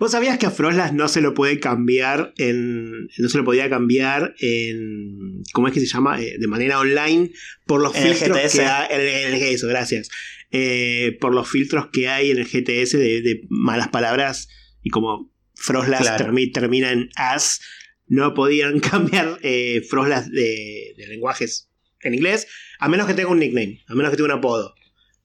[0.00, 3.06] ¿Vos sabías que a Froslas no se lo puede cambiar en.
[3.18, 5.42] No se lo podía cambiar en.
[5.52, 6.20] ¿Cómo es que se llama?
[6.20, 7.30] Eh, de manera online.
[7.66, 8.52] Por los En el filtros GTS.
[8.58, 8.88] que hay.
[8.90, 10.08] en el- eso, gracias.
[10.50, 14.48] Eh, por los filtros que hay en el GTS de, de malas palabras.
[14.82, 16.24] Y como Froslas Claro.
[16.32, 17.60] termi- termina en as.
[18.08, 21.68] No podían cambiar eh, Froslas de, de lenguajes
[22.00, 22.48] en inglés.
[22.78, 23.82] A menos que tenga un nickname.
[23.86, 24.74] A menos que tenga un apodo.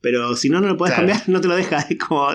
[0.02, 1.08] Pero si no, no lo puedes Claro.
[1.10, 1.80] cambiar, no te lo deja.
[1.90, 2.28] Es como.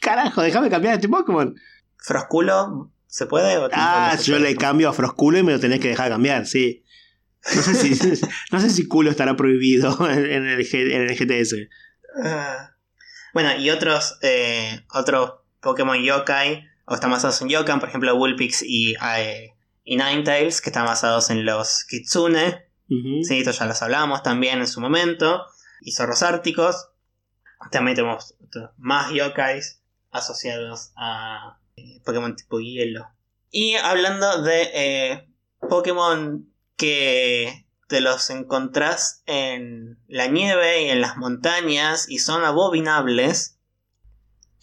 [0.00, 0.42] ¿Qué carajo?
[0.42, 1.54] Déjame cambiar este Pokémon.
[1.96, 3.56] ¿Frosculo se puede?
[3.58, 4.50] O Ah, yo puede?
[4.50, 6.84] le cambio a Frosculo y me lo tenés que dejar cambiar, sí.
[7.54, 8.20] No sé si,
[8.52, 11.54] no sé si culo estará prohibido en, el, G- en el GTS.
[12.22, 12.72] Ah.
[13.34, 18.62] Bueno, y otros, eh, otros Pokémon Yokai, o están basados en Yokan, por ejemplo, Vulpix
[18.62, 22.64] y, eh, y Ninetales, que están basados en los Kitsune.
[23.22, 25.44] Sí, esto ya los hablamos también en su momento.
[25.82, 26.88] Y zorros árticos.
[27.70, 28.34] También tenemos
[28.78, 29.82] más yokais
[30.18, 33.08] asociados a eh, Pokémon tipo hielo.
[33.50, 35.28] Y hablando de eh,
[35.68, 43.58] Pokémon que te los encontrás en la nieve y en las montañas y son abominables.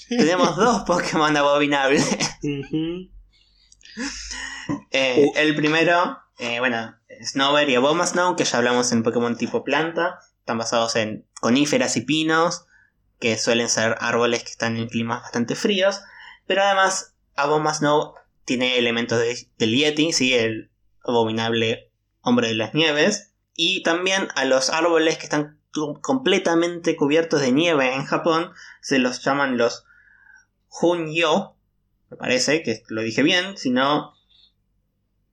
[0.09, 2.09] Tenemos dos Pokémon abominables.
[4.91, 5.31] Eh, Uh.
[5.37, 6.17] El primero,
[6.59, 10.19] bueno, Snover y Abomasnow, que ya hablamos en Pokémon tipo planta.
[10.39, 12.65] Están basados en coníferas y pinos,
[13.19, 16.01] que suelen ser árboles que están en climas bastante fríos.
[16.47, 18.13] Pero además, Abomasnow
[18.45, 20.33] tiene elementos de- del Yeti, ¿sí?
[20.33, 20.69] el
[21.03, 21.91] abominable
[22.21, 23.31] hombre de las nieves.
[23.55, 25.59] Y también a los árboles que están
[26.01, 28.51] completamente cubiertos de nieve en Japón
[28.81, 29.85] se los llaman los
[30.81, 31.55] Hunyo,
[32.09, 34.13] me parece que lo dije bien, si no,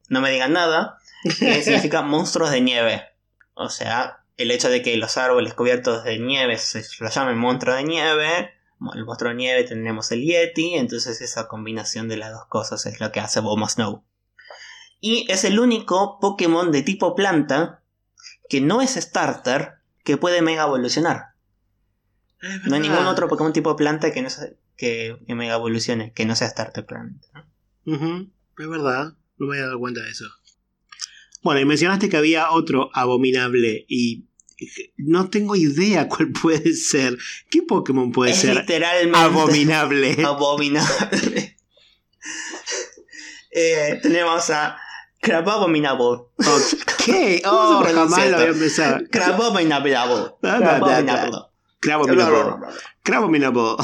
[0.09, 0.99] no me digan nada,
[1.39, 3.03] que significa monstruos de nieve.
[3.55, 7.75] O sea, el hecho de que los árboles cubiertos de nieve se lo llamen monstruo
[7.75, 8.51] de nieve.
[8.95, 13.01] El monstruo de nieve tenemos el Yeti, entonces esa combinación de las dos cosas es
[13.01, 14.05] lo que hace Bulma Snow.
[15.01, 17.83] Y es el único Pokémon de tipo planta
[18.49, 21.33] que no es starter que puede mega evolucionar.
[22.67, 24.29] No hay ningún otro Pokémon tipo planta que, no
[24.77, 27.29] que, mega evolucione, que no sea starter claramente.
[27.87, 30.27] Es verdad, no me había dado cuenta de eso.
[31.43, 34.25] Bueno, y mencionaste que había otro abominable y
[34.97, 37.19] no tengo idea cuál puede ser.
[37.51, 40.17] ¿Qué Pokémon puede ser literalmente abominable?
[40.25, 41.57] Abominable.
[43.51, 44.79] eh, tenemos a
[45.21, 46.25] Crabominable.
[47.05, 47.43] ¿Qué?
[47.47, 48.99] Oh, jamás lo había pensado.
[49.09, 49.93] Crabominable.
[51.79, 52.67] Crabominable.
[53.05, 53.77] Crabominable.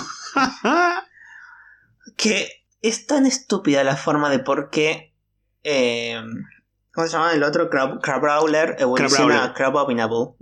[2.16, 5.14] que es tan estúpida la forma de por qué.
[5.62, 6.20] Eh,
[6.98, 7.70] ¿Cómo se llama el otro?
[7.70, 10.34] Crab, Crabrawler evoluciona a Crabominable.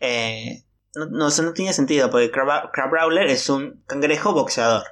[0.00, 0.64] eh,
[0.94, 4.82] no, no, eso no tiene sentido, porque Crab, Crabrawler es un cangrejo boxeador.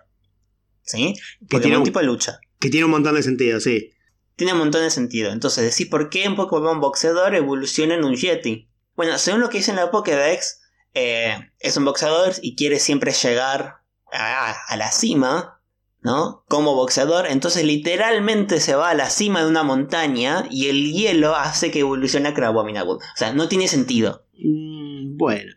[0.80, 1.12] ¿Sí?
[1.50, 2.40] Que tiene un tipo de lucha.
[2.58, 3.92] Que tiene un montón de sentido, sí.
[4.36, 5.32] Tiene un montón de sentido.
[5.32, 8.70] Entonces, decir por qué un Pokémon boxeador evoluciona en un Yeti.
[8.96, 10.62] Bueno, según lo que dice en la Pokédex,
[10.94, 15.59] eh, es un boxeador y quiere siempre llegar a, a la cima
[16.02, 16.44] ¿no?
[16.48, 21.34] Como boxeador, entonces literalmente se va a la cima de una montaña y el hielo
[21.34, 22.92] hace que evolucione a Crabominable.
[22.92, 24.26] O sea, no tiene sentido.
[24.34, 25.52] Mm, bueno.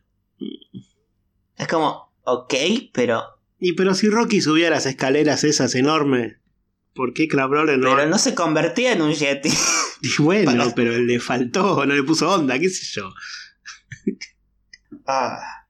[1.57, 2.53] Es como, ok,
[2.93, 3.23] pero...
[3.59, 6.37] Y pero si Rocky subía las escaleras esas enormes,
[6.93, 7.95] ¿por qué Crabrawler no?
[7.95, 9.49] Pero no se convertía en un Yeti.
[10.05, 13.09] Y bueno, pero le faltó, no le puso onda, qué sé yo.
[15.07, 15.62] ah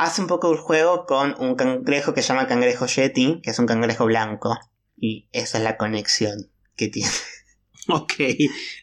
[0.00, 3.58] hace un poco el juego con un cangrejo que se llama cangrejo Yeti, que es
[3.58, 4.58] un cangrejo blanco.
[4.96, 7.10] Y esa es la conexión que tiene.
[7.88, 8.12] Ok,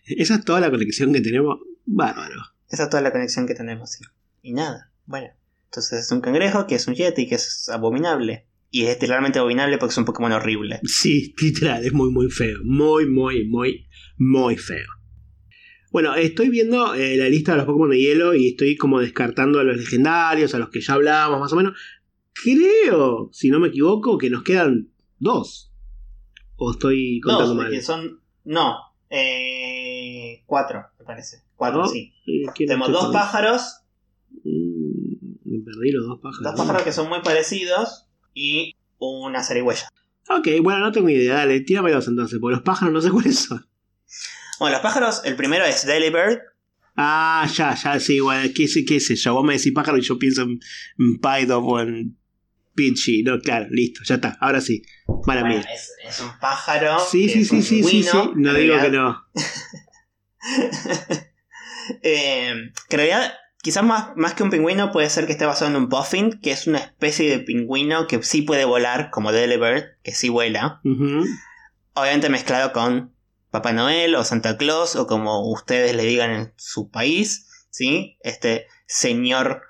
[0.06, 1.60] esa es toda la conexión que tenemos.
[1.86, 2.42] Bárbaro.
[2.68, 4.04] Esa es toda la conexión que tenemos, sí.
[4.42, 5.30] Y nada, bueno.
[5.66, 8.48] Entonces es un cangrejo que es un Yeti, que es abominable.
[8.70, 10.82] Y es literalmente abominable porque es un Pokémon horrible.
[10.84, 12.58] Sí, literal, es muy, muy feo.
[12.66, 13.88] Muy, muy, muy,
[14.18, 14.88] muy feo.
[15.92, 19.60] Bueno, estoy viendo eh, la lista de los Pokémon de hielo y estoy como descartando
[19.60, 21.80] a los legendarios, a los que ya hablábamos más o menos.
[22.34, 25.72] Creo, si no me equivoco, que nos quedan dos.
[26.58, 27.72] ¿O estoy contando dos, mal?
[27.72, 28.78] Que son, no,
[29.10, 31.44] eh, cuatro, me parece.
[31.56, 32.14] Cuatro, sí.
[32.56, 33.82] Tenemos dos pájaros.
[34.44, 36.44] Mm, me perdí los dos pájaros.
[36.44, 39.88] Dos pájaros que son muy parecidos y una zarigüeya.
[40.30, 41.36] Ok, bueno, no tengo idea.
[41.36, 43.66] Dale, tíramelos entonces, porque los pájaros no sé cuáles son.
[44.60, 46.42] Bueno, los pájaros, el primero es Delibird.
[46.96, 49.36] Ah, ya, ya, sí, bueno, qué, qué sé yo.
[49.36, 50.60] Vos me decís pájaro y yo pienso en,
[50.98, 52.18] en o en
[52.74, 53.22] Pinchy.
[53.22, 54.82] No, claro, listo, ya está, ahora sí.
[55.28, 56.98] Mala bueno, es, es, un pájaro.
[57.00, 59.24] Sí, sí, sí, sí, sí, sí, no digo que no.
[62.02, 65.70] eh, que en realidad, quizás más, más que un pingüino puede ser que esté basado
[65.70, 70.00] en un puffin, que es una especie de pingüino que sí puede volar, como Delibird,
[70.02, 70.82] que sí vuela.
[71.94, 73.16] Obviamente mezclado con
[73.52, 78.18] Papá Noel o Santa Claus o como ustedes le digan en su país, ¿sí?
[78.22, 79.62] Este señor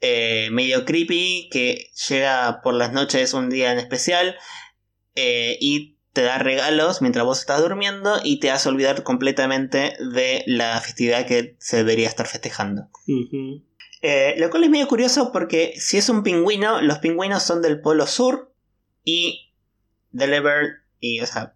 [0.00, 4.36] eh, medio creepy que llega por las noches un día en especial
[5.14, 10.44] eh, y te da regalos mientras vos estás durmiendo y te hace olvidar completamente de
[10.46, 12.88] la festividad que se debería estar festejando.
[14.02, 17.80] Eh, lo cual es medio curioso porque si es un pingüino, los pingüinos son del
[17.80, 18.54] polo sur
[19.04, 19.52] y
[20.10, 21.54] Deliver y, o sea,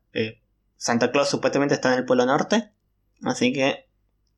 [0.80, 2.72] Santa Claus supuestamente está en el Polo Norte.
[3.22, 3.86] Así que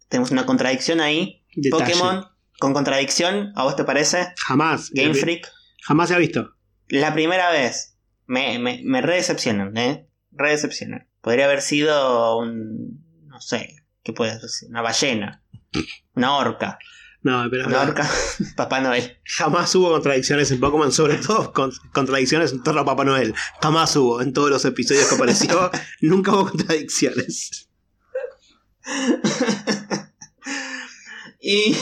[0.08, 1.46] tenemos una contradicción ahí.
[1.70, 2.26] Pokémon
[2.58, 4.34] con contradicción, ¿a vos te parece?
[4.36, 4.90] Jamás.
[4.90, 5.48] Game Freak.
[5.84, 6.56] Jamás se ha visto.
[6.88, 7.96] La primera vez.
[8.26, 10.08] Me, me, me redecepcionan, ¿eh?
[10.32, 11.08] Redecepcionan.
[11.20, 13.04] Podría haber sido un.
[13.26, 13.84] No sé.
[14.02, 14.68] ¿Qué puede decir?
[14.68, 15.44] Una ballena.
[16.16, 16.78] Una orca.
[17.22, 17.66] No, pero.
[17.66, 18.08] Una orca.
[18.56, 19.18] Papá Noel.
[19.24, 23.34] Jamás hubo contradicciones en Pokémon, sobre todo con, contradicciones en torno a Papá Noel.
[23.60, 24.20] Jamás hubo.
[24.20, 25.70] En todos los episodios que apareció,
[26.00, 27.68] nunca hubo contradicciones.
[31.40, 31.76] y.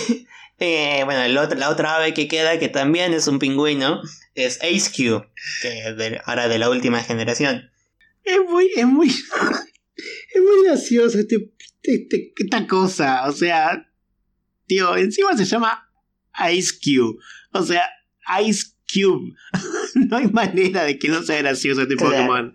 [0.63, 4.03] Eh, bueno, la otra ave que queda, que también es un pingüino,
[4.35, 5.25] es Ace Q,
[5.63, 7.71] que ahora de la última generación.
[8.25, 11.51] Es muy, es muy, es muy gracioso este,
[11.83, 13.27] este, esta cosa.
[13.27, 13.90] O sea,
[14.71, 15.91] Tío, encima se llama
[16.53, 17.19] Ice Cube.
[17.51, 17.91] O sea,
[18.41, 19.35] Ice Cube.
[19.97, 22.55] no hay manera de que no sea gracioso este Pokémon.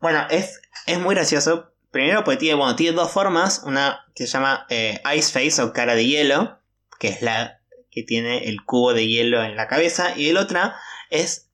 [0.00, 1.74] Bueno, es, es muy gracioso.
[1.90, 3.64] Primero porque tiene, bueno, tiene dos formas.
[3.66, 6.60] Una que se llama eh, Ice Face o cara de hielo.
[7.00, 10.16] Que es la que tiene el cubo de hielo en la cabeza.
[10.16, 10.76] Y el otra
[11.10, 11.50] es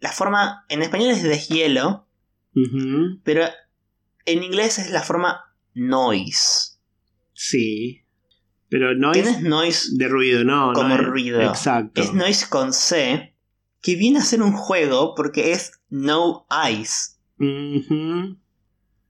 [0.00, 2.08] la forma, en español es de hielo.
[3.22, 3.44] Pero
[4.24, 6.80] En inglés es la forma noise.
[7.32, 8.01] Sí.
[8.72, 10.72] Pero no Tienes es noise de ruido, no.
[10.72, 11.42] como no es- ruido.
[11.42, 12.00] Exacto.
[12.00, 13.36] Es noise con C,
[13.82, 17.18] que viene a ser un juego porque es no eyes.
[17.36, 18.38] Lo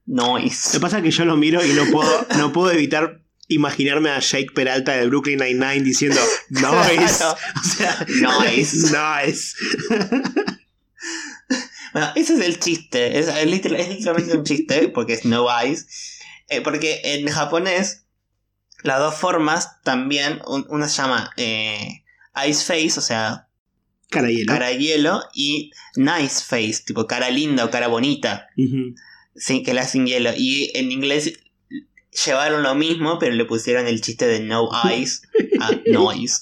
[0.05, 0.71] Noise.
[0.73, 4.19] que pasa es que yo lo miro y no puedo, no puedo evitar imaginarme a
[4.19, 7.17] Jake Peralta de Brooklyn Nine-Nine diciendo Noise.
[7.17, 7.37] Claro.
[7.55, 8.91] O sea, Noise.
[8.91, 9.55] Noise.
[11.93, 13.19] Bueno, ese es el chiste.
[13.19, 15.87] Es, es literal- es literalmente un chiste porque es no eyes.
[16.49, 18.02] Eh, porque en japonés,
[18.83, 22.03] las dos formas también, un- una se llama eh,
[22.47, 23.47] ice face, o sea,
[24.09, 24.53] Cara hielo.
[24.53, 28.47] cara hielo, y nice face, tipo cara linda o cara bonita.
[29.35, 30.29] Sí, que la hacen hielo.
[30.37, 31.33] Y en inglés
[32.25, 35.23] llevaron lo mismo, pero le pusieron el chiste de no eyes
[35.59, 36.41] a noise.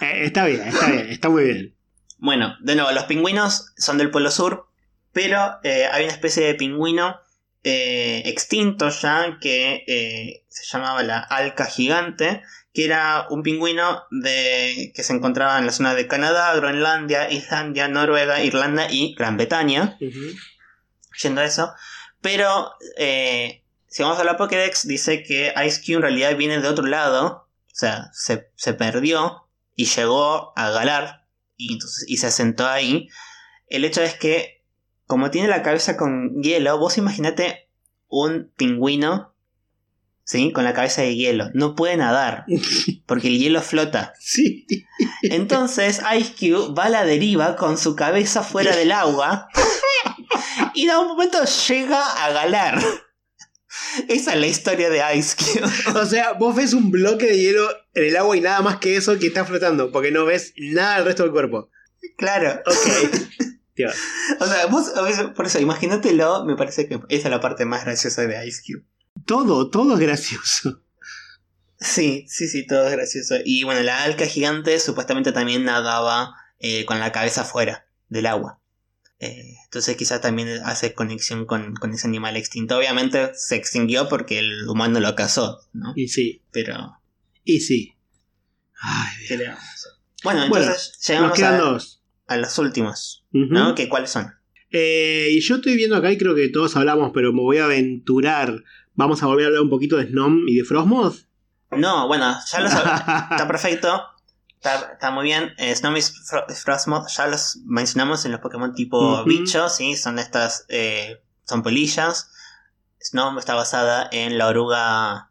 [0.00, 1.74] Eh, está bien, está bien, está muy bien.
[2.18, 4.66] Bueno, de nuevo, los pingüinos son del Polo Sur,
[5.12, 7.16] pero eh, hay una especie de pingüino
[7.64, 12.42] eh, extinto ya que eh, se llamaba la alca gigante,
[12.72, 17.88] que era un pingüino de, que se encontraba en la zona de Canadá, Groenlandia, Islandia,
[17.88, 19.96] Noruega, Irlanda y Gran Bretaña.
[20.00, 20.36] Ujú.
[21.22, 21.72] yendo a eso.
[22.20, 26.68] Pero eh, si vamos a la Pokédex, dice que Ice Cube en realidad viene de
[26.68, 27.48] otro lado.
[27.66, 33.08] O sea, se, se perdió y llegó a Galar y, entonces- y se asentó ahí.
[33.68, 34.59] El hecho es que,
[35.10, 37.68] como tiene la cabeza con hielo, vos imaginate
[38.06, 39.34] un pingüino,
[40.22, 40.52] ¿sí?
[40.52, 41.50] Con la cabeza de hielo.
[41.52, 42.44] No puede nadar,
[43.06, 44.12] porque el hielo flota.
[44.20, 44.68] Sí.
[45.22, 49.48] Entonces Ice Cube va a la deriva con su cabeza fuera del agua
[50.74, 52.80] y de un momento llega a galar.
[54.06, 55.98] Esa es la historia de Ice Cube.
[55.98, 58.94] O sea, vos ves un bloque de hielo en el agua y nada más que
[58.94, 61.68] eso que está flotando, porque no ves nada del resto del cuerpo.
[62.16, 62.60] Claro.
[62.64, 63.50] Ok.
[64.40, 64.92] O sea, vos,
[65.34, 68.84] por eso, imagínatelo, me parece que esa es la parte más graciosa de Ice Cube.
[69.26, 70.82] todo, todo es gracioso.
[71.78, 73.36] Sí, sí, sí, todo es gracioso.
[73.44, 78.60] Y bueno, la alca gigante supuestamente también nadaba eh, con la cabeza fuera del agua.
[79.18, 82.76] Eh, entonces quizá también hace conexión con, con ese animal extinto.
[82.76, 85.92] Obviamente se extinguió porque el humano lo cazó, ¿no?
[85.96, 86.98] Y sí, Pero...
[87.44, 87.94] y sí.
[88.82, 89.58] Ay, ¿qué Dios.
[90.22, 91.99] Bueno, Bueno, entonces Nos llegamos quedan a, dos.
[92.30, 93.46] A los últimos, Ujú.
[93.52, 93.74] ¿no?
[93.74, 94.32] ¿Que ¿Cuáles son?
[94.70, 97.64] Eh, y yo estoy viendo acá y creo que todos hablamos, pero me voy a
[97.64, 98.62] aventurar.
[98.94, 101.16] Vamos a volver a hablar un poquito de Snom y de Frostmoth.
[101.72, 102.72] No, bueno, ya los...
[103.30, 104.02] está perfecto.
[104.54, 105.50] Está, está muy bien.
[105.58, 109.28] Eh, Snowmiss Fro- Frostmoth ya los mencionamos en los Pokémon tipo Ujú.
[109.28, 109.96] bicho, ¿sí?
[109.96, 110.66] Son estas.
[110.68, 112.30] eh, son polillas.
[113.00, 115.30] Snow está basada en la oruga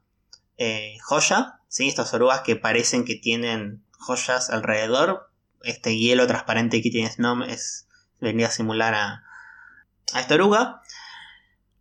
[0.58, 1.88] eh, joya, ¿sí?
[1.88, 5.29] Estas orugas que parecen que tienen joyas alrededor.
[5.64, 7.88] Este hielo transparente que tiene Snow es,
[8.20, 9.24] vendría a simular a,
[10.14, 10.82] a esta oruga.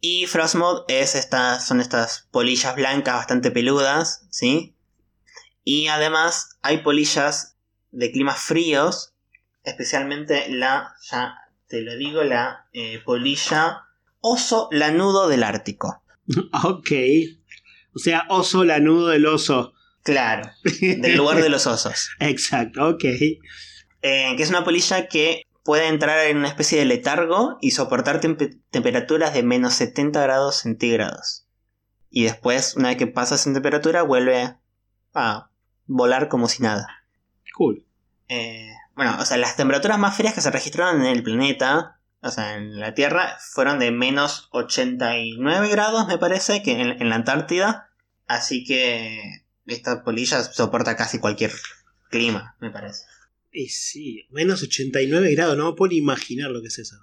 [0.01, 1.29] Y Frostmoth es
[1.61, 4.77] son estas polillas blancas bastante peludas, ¿sí?
[5.65, 7.57] Y además hay polillas
[7.91, 9.15] de climas fríos,
[9.65, 11.35] especialmente la, ya
[11.67, 13.89] te lo digo, la eh, polilla
[14.21, 16.03] oso lanudo del Ártico.
[16.65, 16.91] ok.
[17.95, 19.75] O sea, oso lanudo del oso.
[20.03, 22.11] Claro, del lugar de los osos.
[22.21, 23.05] Exacto, ok.
[23.05, 28.21] Eh, que es una polilla que puede entrar en una especie de letargo y soportar
[28.21, 31.47] tempe- temperaturas de menos 70 grados centígrados.
[32.11, 34.57] Y después, una vez que pasa esa temperatura, vuelve
[35.15, 35.51] a
[35.87, 36.87] volar como si nada.
[37.55, 37.85] Cool.
[38.29, 42.31] Eh, bueno, o sea, las temperaturas más frías que se registraron en el planeta, o
[42.31, 47.17] sea, en la Tierra, fueron de menos 89 grados, me parece, que en, en la
[47.17, 47.91] Antártida.
[48.27, 51.53] Así que esta polilla soporta casi cualquier
[52.11, 53.05] clima, me parece.
[53.53, 56.97] Y sí, menos 89 grados, no me puedo ni imaginar lo que es eso.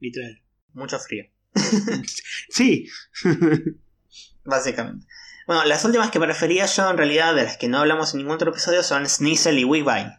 [0.00, 0.42] Literal.
[0.72, 1.24] Mucho frío,
[2.50, 2.88] Sí.
[4.44, 5.06] básicamente.
[5.46, 8.34] Bueno, las últimas que prefería yo, en realidad, de las que no hablamos en ningún
[8.34, 10.18] otro episodio, son Sneasel y Weavile.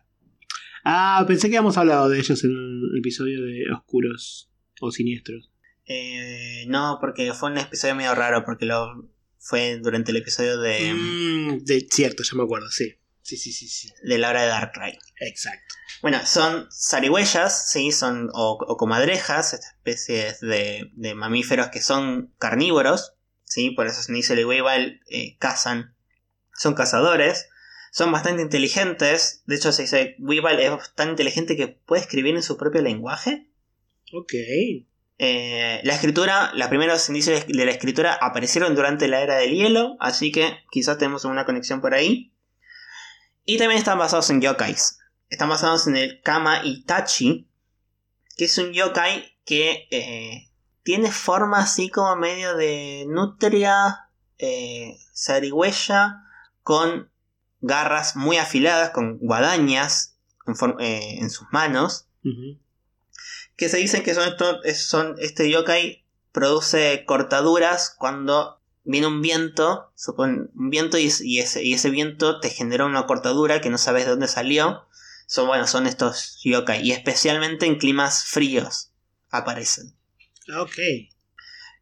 [0.83, 5.51] ah, pensé que habíamos hablado de ellos en el episodio de Oscuros o Siniestros.
[5.87, 9.09] Eh, no, porque fue un episodio medio raro, porque lo
[9.45, 12.95] fue durante el episodio de, Mm, de cierto, ya me acuerdo, sí.
[13.21, 13.89] Sí, sí, sí, sí.
[14.03, 14.97] de la hora de Darkrai.
[15.19, 15.75] Exacto.
[16.01, 22.33] Bueno, son zarigüeyas, sí, son o, o comadrejas, estas especies de, de mamíferos que son
[22.39, 25.95] carnívoros, sí, por eso y Weavile eh, cazan,
[26.55, 27.47] son cazadores,
[27.91, 32.43] son bastante inteligentes, de hecho se dice Weavile es tan inteligente que puede escribir en
[32.43, 33.47] su propio lenguaje.
[34.11, 34.33] Ok.
[35.17, 39.95] Eh, la escritura, los primeros indicios de la escritura aparecieron durante la era del hielo,
[39.99, 42.33] así que quizás tenemos una conexión por ahí.
[43.45, 44.99] Y también están basados en yokais.
[45.29, 47.47] Están basados en el Kama Itachi,
[48.37, 50.49] que es un yokai que eh,
[50.83, 54.97] tiene forma así como medio de nutria, eh,
[56.63, 57.09] con
[57.61, 62.07] garras muy afiladas, con guadañas en, eh, en sus manos.
[63.55, 64.35] Que se dice que son,
[64.75, 71.07] son este yokai produce cortaduras cuando viene un viento, supone un viento y,
[71.39, 74.87] ese, y ese viento te genera una cortadura que no sabes de dónde salió.
[75.27, 78.91] Son, bueno, son estos yokai y especialmente en climas fríos
[79.29, 79.95] aparecen.
[80.55, 80.77] Ok.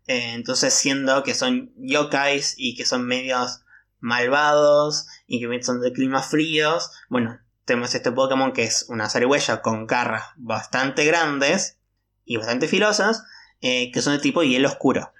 [0.07, 3.61] Eh, entonces, siendo que son yokais y que son medios
[3.99, 9.61] malvados y que son de climas fríos, bueno, tenemos este Pokémon que es una zarigüeya
[9.61, 11.77] con garras bastante grandes
[12.25, 13.23] y bastante filosas,
[13.61, 15.11] eh, que son de tipo hielo oscuro.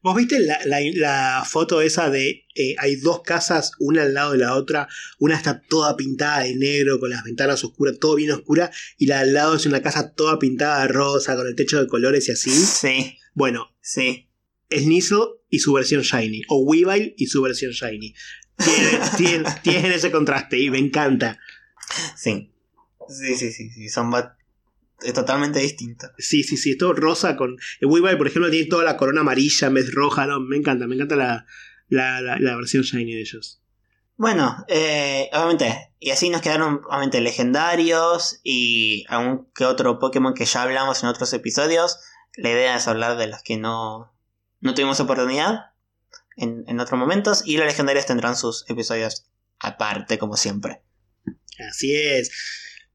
[0.00, 4.54] ¿Vos viste la, foto esa de eh, hay dos casas, una al lado de la
[4.54, 4.86] otra?
[5.18, 9.20] Una está toda pintada de negro, con las ventanas oscuras, todo bien oscura, y la
[9.20, 12.32] al lado es una casa toda pintada de rosa, con el techo de colores y
[12.32, 12.50] así.
[12.50, 13.18] Sí.
[13.34, 13.74] Bueno.
[13.80, 14.28] Sí.
[14.70, 16.42] Sneasel y su versión Shiny.
[16.48, 18.14] O Weavile y su versión Shiny.
[19.16, 21.38] Tienen, ese contraste y me encanta.
[22.16, 22.52] Sí.
[23.08, 23.88] Sí, sí, sí, sí.
[23.88, 24.10] Son
[25.00, 26.08] es totalmente distinto.
[26.18, 27.56] Sí, sí, sí, es todo rosa con...
[27.80, 30.40] El Weavile, por ejemplo, tiene toda la corona amarilla en vez roja, ¿no?
[30.40, 31.46] Me encanta, me encanta la,
[31.88, 33.62] la, versión shiny de ellos.
[34.16, 40.44] Bueno, eh, obviamente, y así nos quedaron obviamente legendarios y algún que otro Pokémon que
[40.44, 42.00] ya hablamos en otros episodios.
[42.34, 44.12] La idea es hablar de los que no,
[44.60, 45.67] no tuvimos oportunidad
[46.38, 49.26] en, en otros momentos y los legendarios tendrán sus episodios
[49.58, 50.82] aparte, como siempre.
[51.68, 52.30] Así es.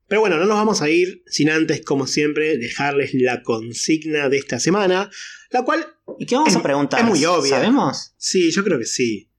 [0.08, 4.38] Pero bueno, no nos vamos a ir sin antes, como siempre, dejarles la consigna de
[4.38, 5.10] esta semana,
[5.50, 5.88] la cual...
[6.20, 7.00] ¿Y qué vamos a preguntar?
[7.00, 7.56] Es muy obvia.
[7.56, 8.14] ¿Sabemos?
[8.18, 9.32] Sí, yo creo que sí.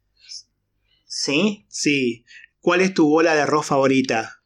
[1.07, 1.67] ¿Sí?
[1.69, 2.25] Sí.
[2.61, 4.43] ¿Cuál es tu bola de arroz favorita?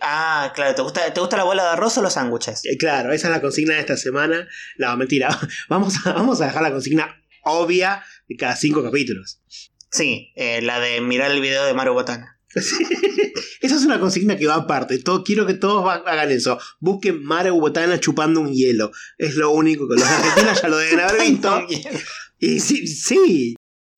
[0.00, 2.64] Ah, claro, ¿te gusta, ¿te gusta la bola de arroz o los sándwiches?
[2.64, 4.46] Eh, claro, esa es la consigna de esta semana.
[4.76, 5.36] No, mentira.
[5.68, 8.04] Vamos a, vamos a dejar la consigna obvia
[8.36, 9.40] cada cinco capítulos.
[9.90, 12.40] Sí, eh, la de mirar el video de Maru Botana.
[13.60, 14.98] Esa es una consigna que va aparte.
[14.98, 16.58] Todo, quiero que todos hagan eso.
[16.80, 18.90] Busquen Mare Botana chupando un hielo.
[19.18, 21.66] Es lo único que los de Argentina ya lo deben haber visto.
[22.38, 23.56] y sí, sí.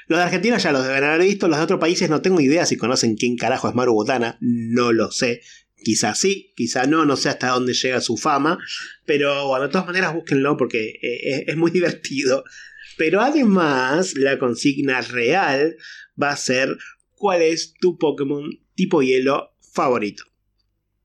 [0.09, 1.49] Los de Argentina ya lo deben haber visto.
[1.49, 4.37] Los de otros países no tengo idea si conocen quién carajo es Maru Botana.
[4.41, 5.41] No lo sé.
[5.83, 8.59] Quizás sí, quizás no, no sé hasta dónde llega su fama.
[9.07, 12.45] Pero bueno, de todas maneras búsquenlo porque eh, es muy divertido.
[12.97, 15.77] Pero además, la consigna real
[16.21, 16.77] va a ser
[17.15, 20.25] cuál es tu Pokémon tipo hielo favorito.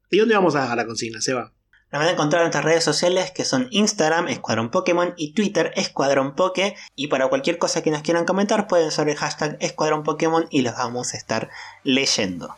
[0.10, 1.54] ¿Y dónde vamos a dejar la consigna, Seba?
[1.90, 5.72] La van a encontrar en nuestras redes sociales que son Instagram, Escuadrón Pokémon y Twitter,
[5.76, 6.76] Escuadrón Poké.
[6.96, 10.64] Y para cualquier cosa que nos quieran comentar pueden usar el hashtag Escuadrón Pokémon y
[10.64, 11.50] los vamos a estar
[11.84, 12.56] leyendo.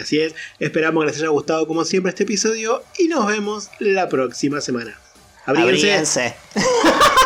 [0.00, 4.08] Así es, esperamos que les haya gustado como siempre este episodio y nos vemos la
[4.08, 4.98] próxima semana.
[5.46, 6.34] Abríguense.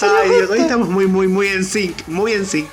[0.00, 2.06] Ay, Dios, hoy estamos muy, muy, muy en sync.
[2.06, 2.68] Muy en sync.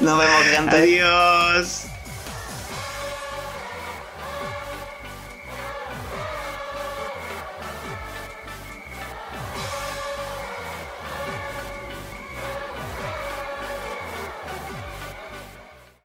[0.00, 0.76] Nos vemos, gente.
[0.76, 1.86] Adiós.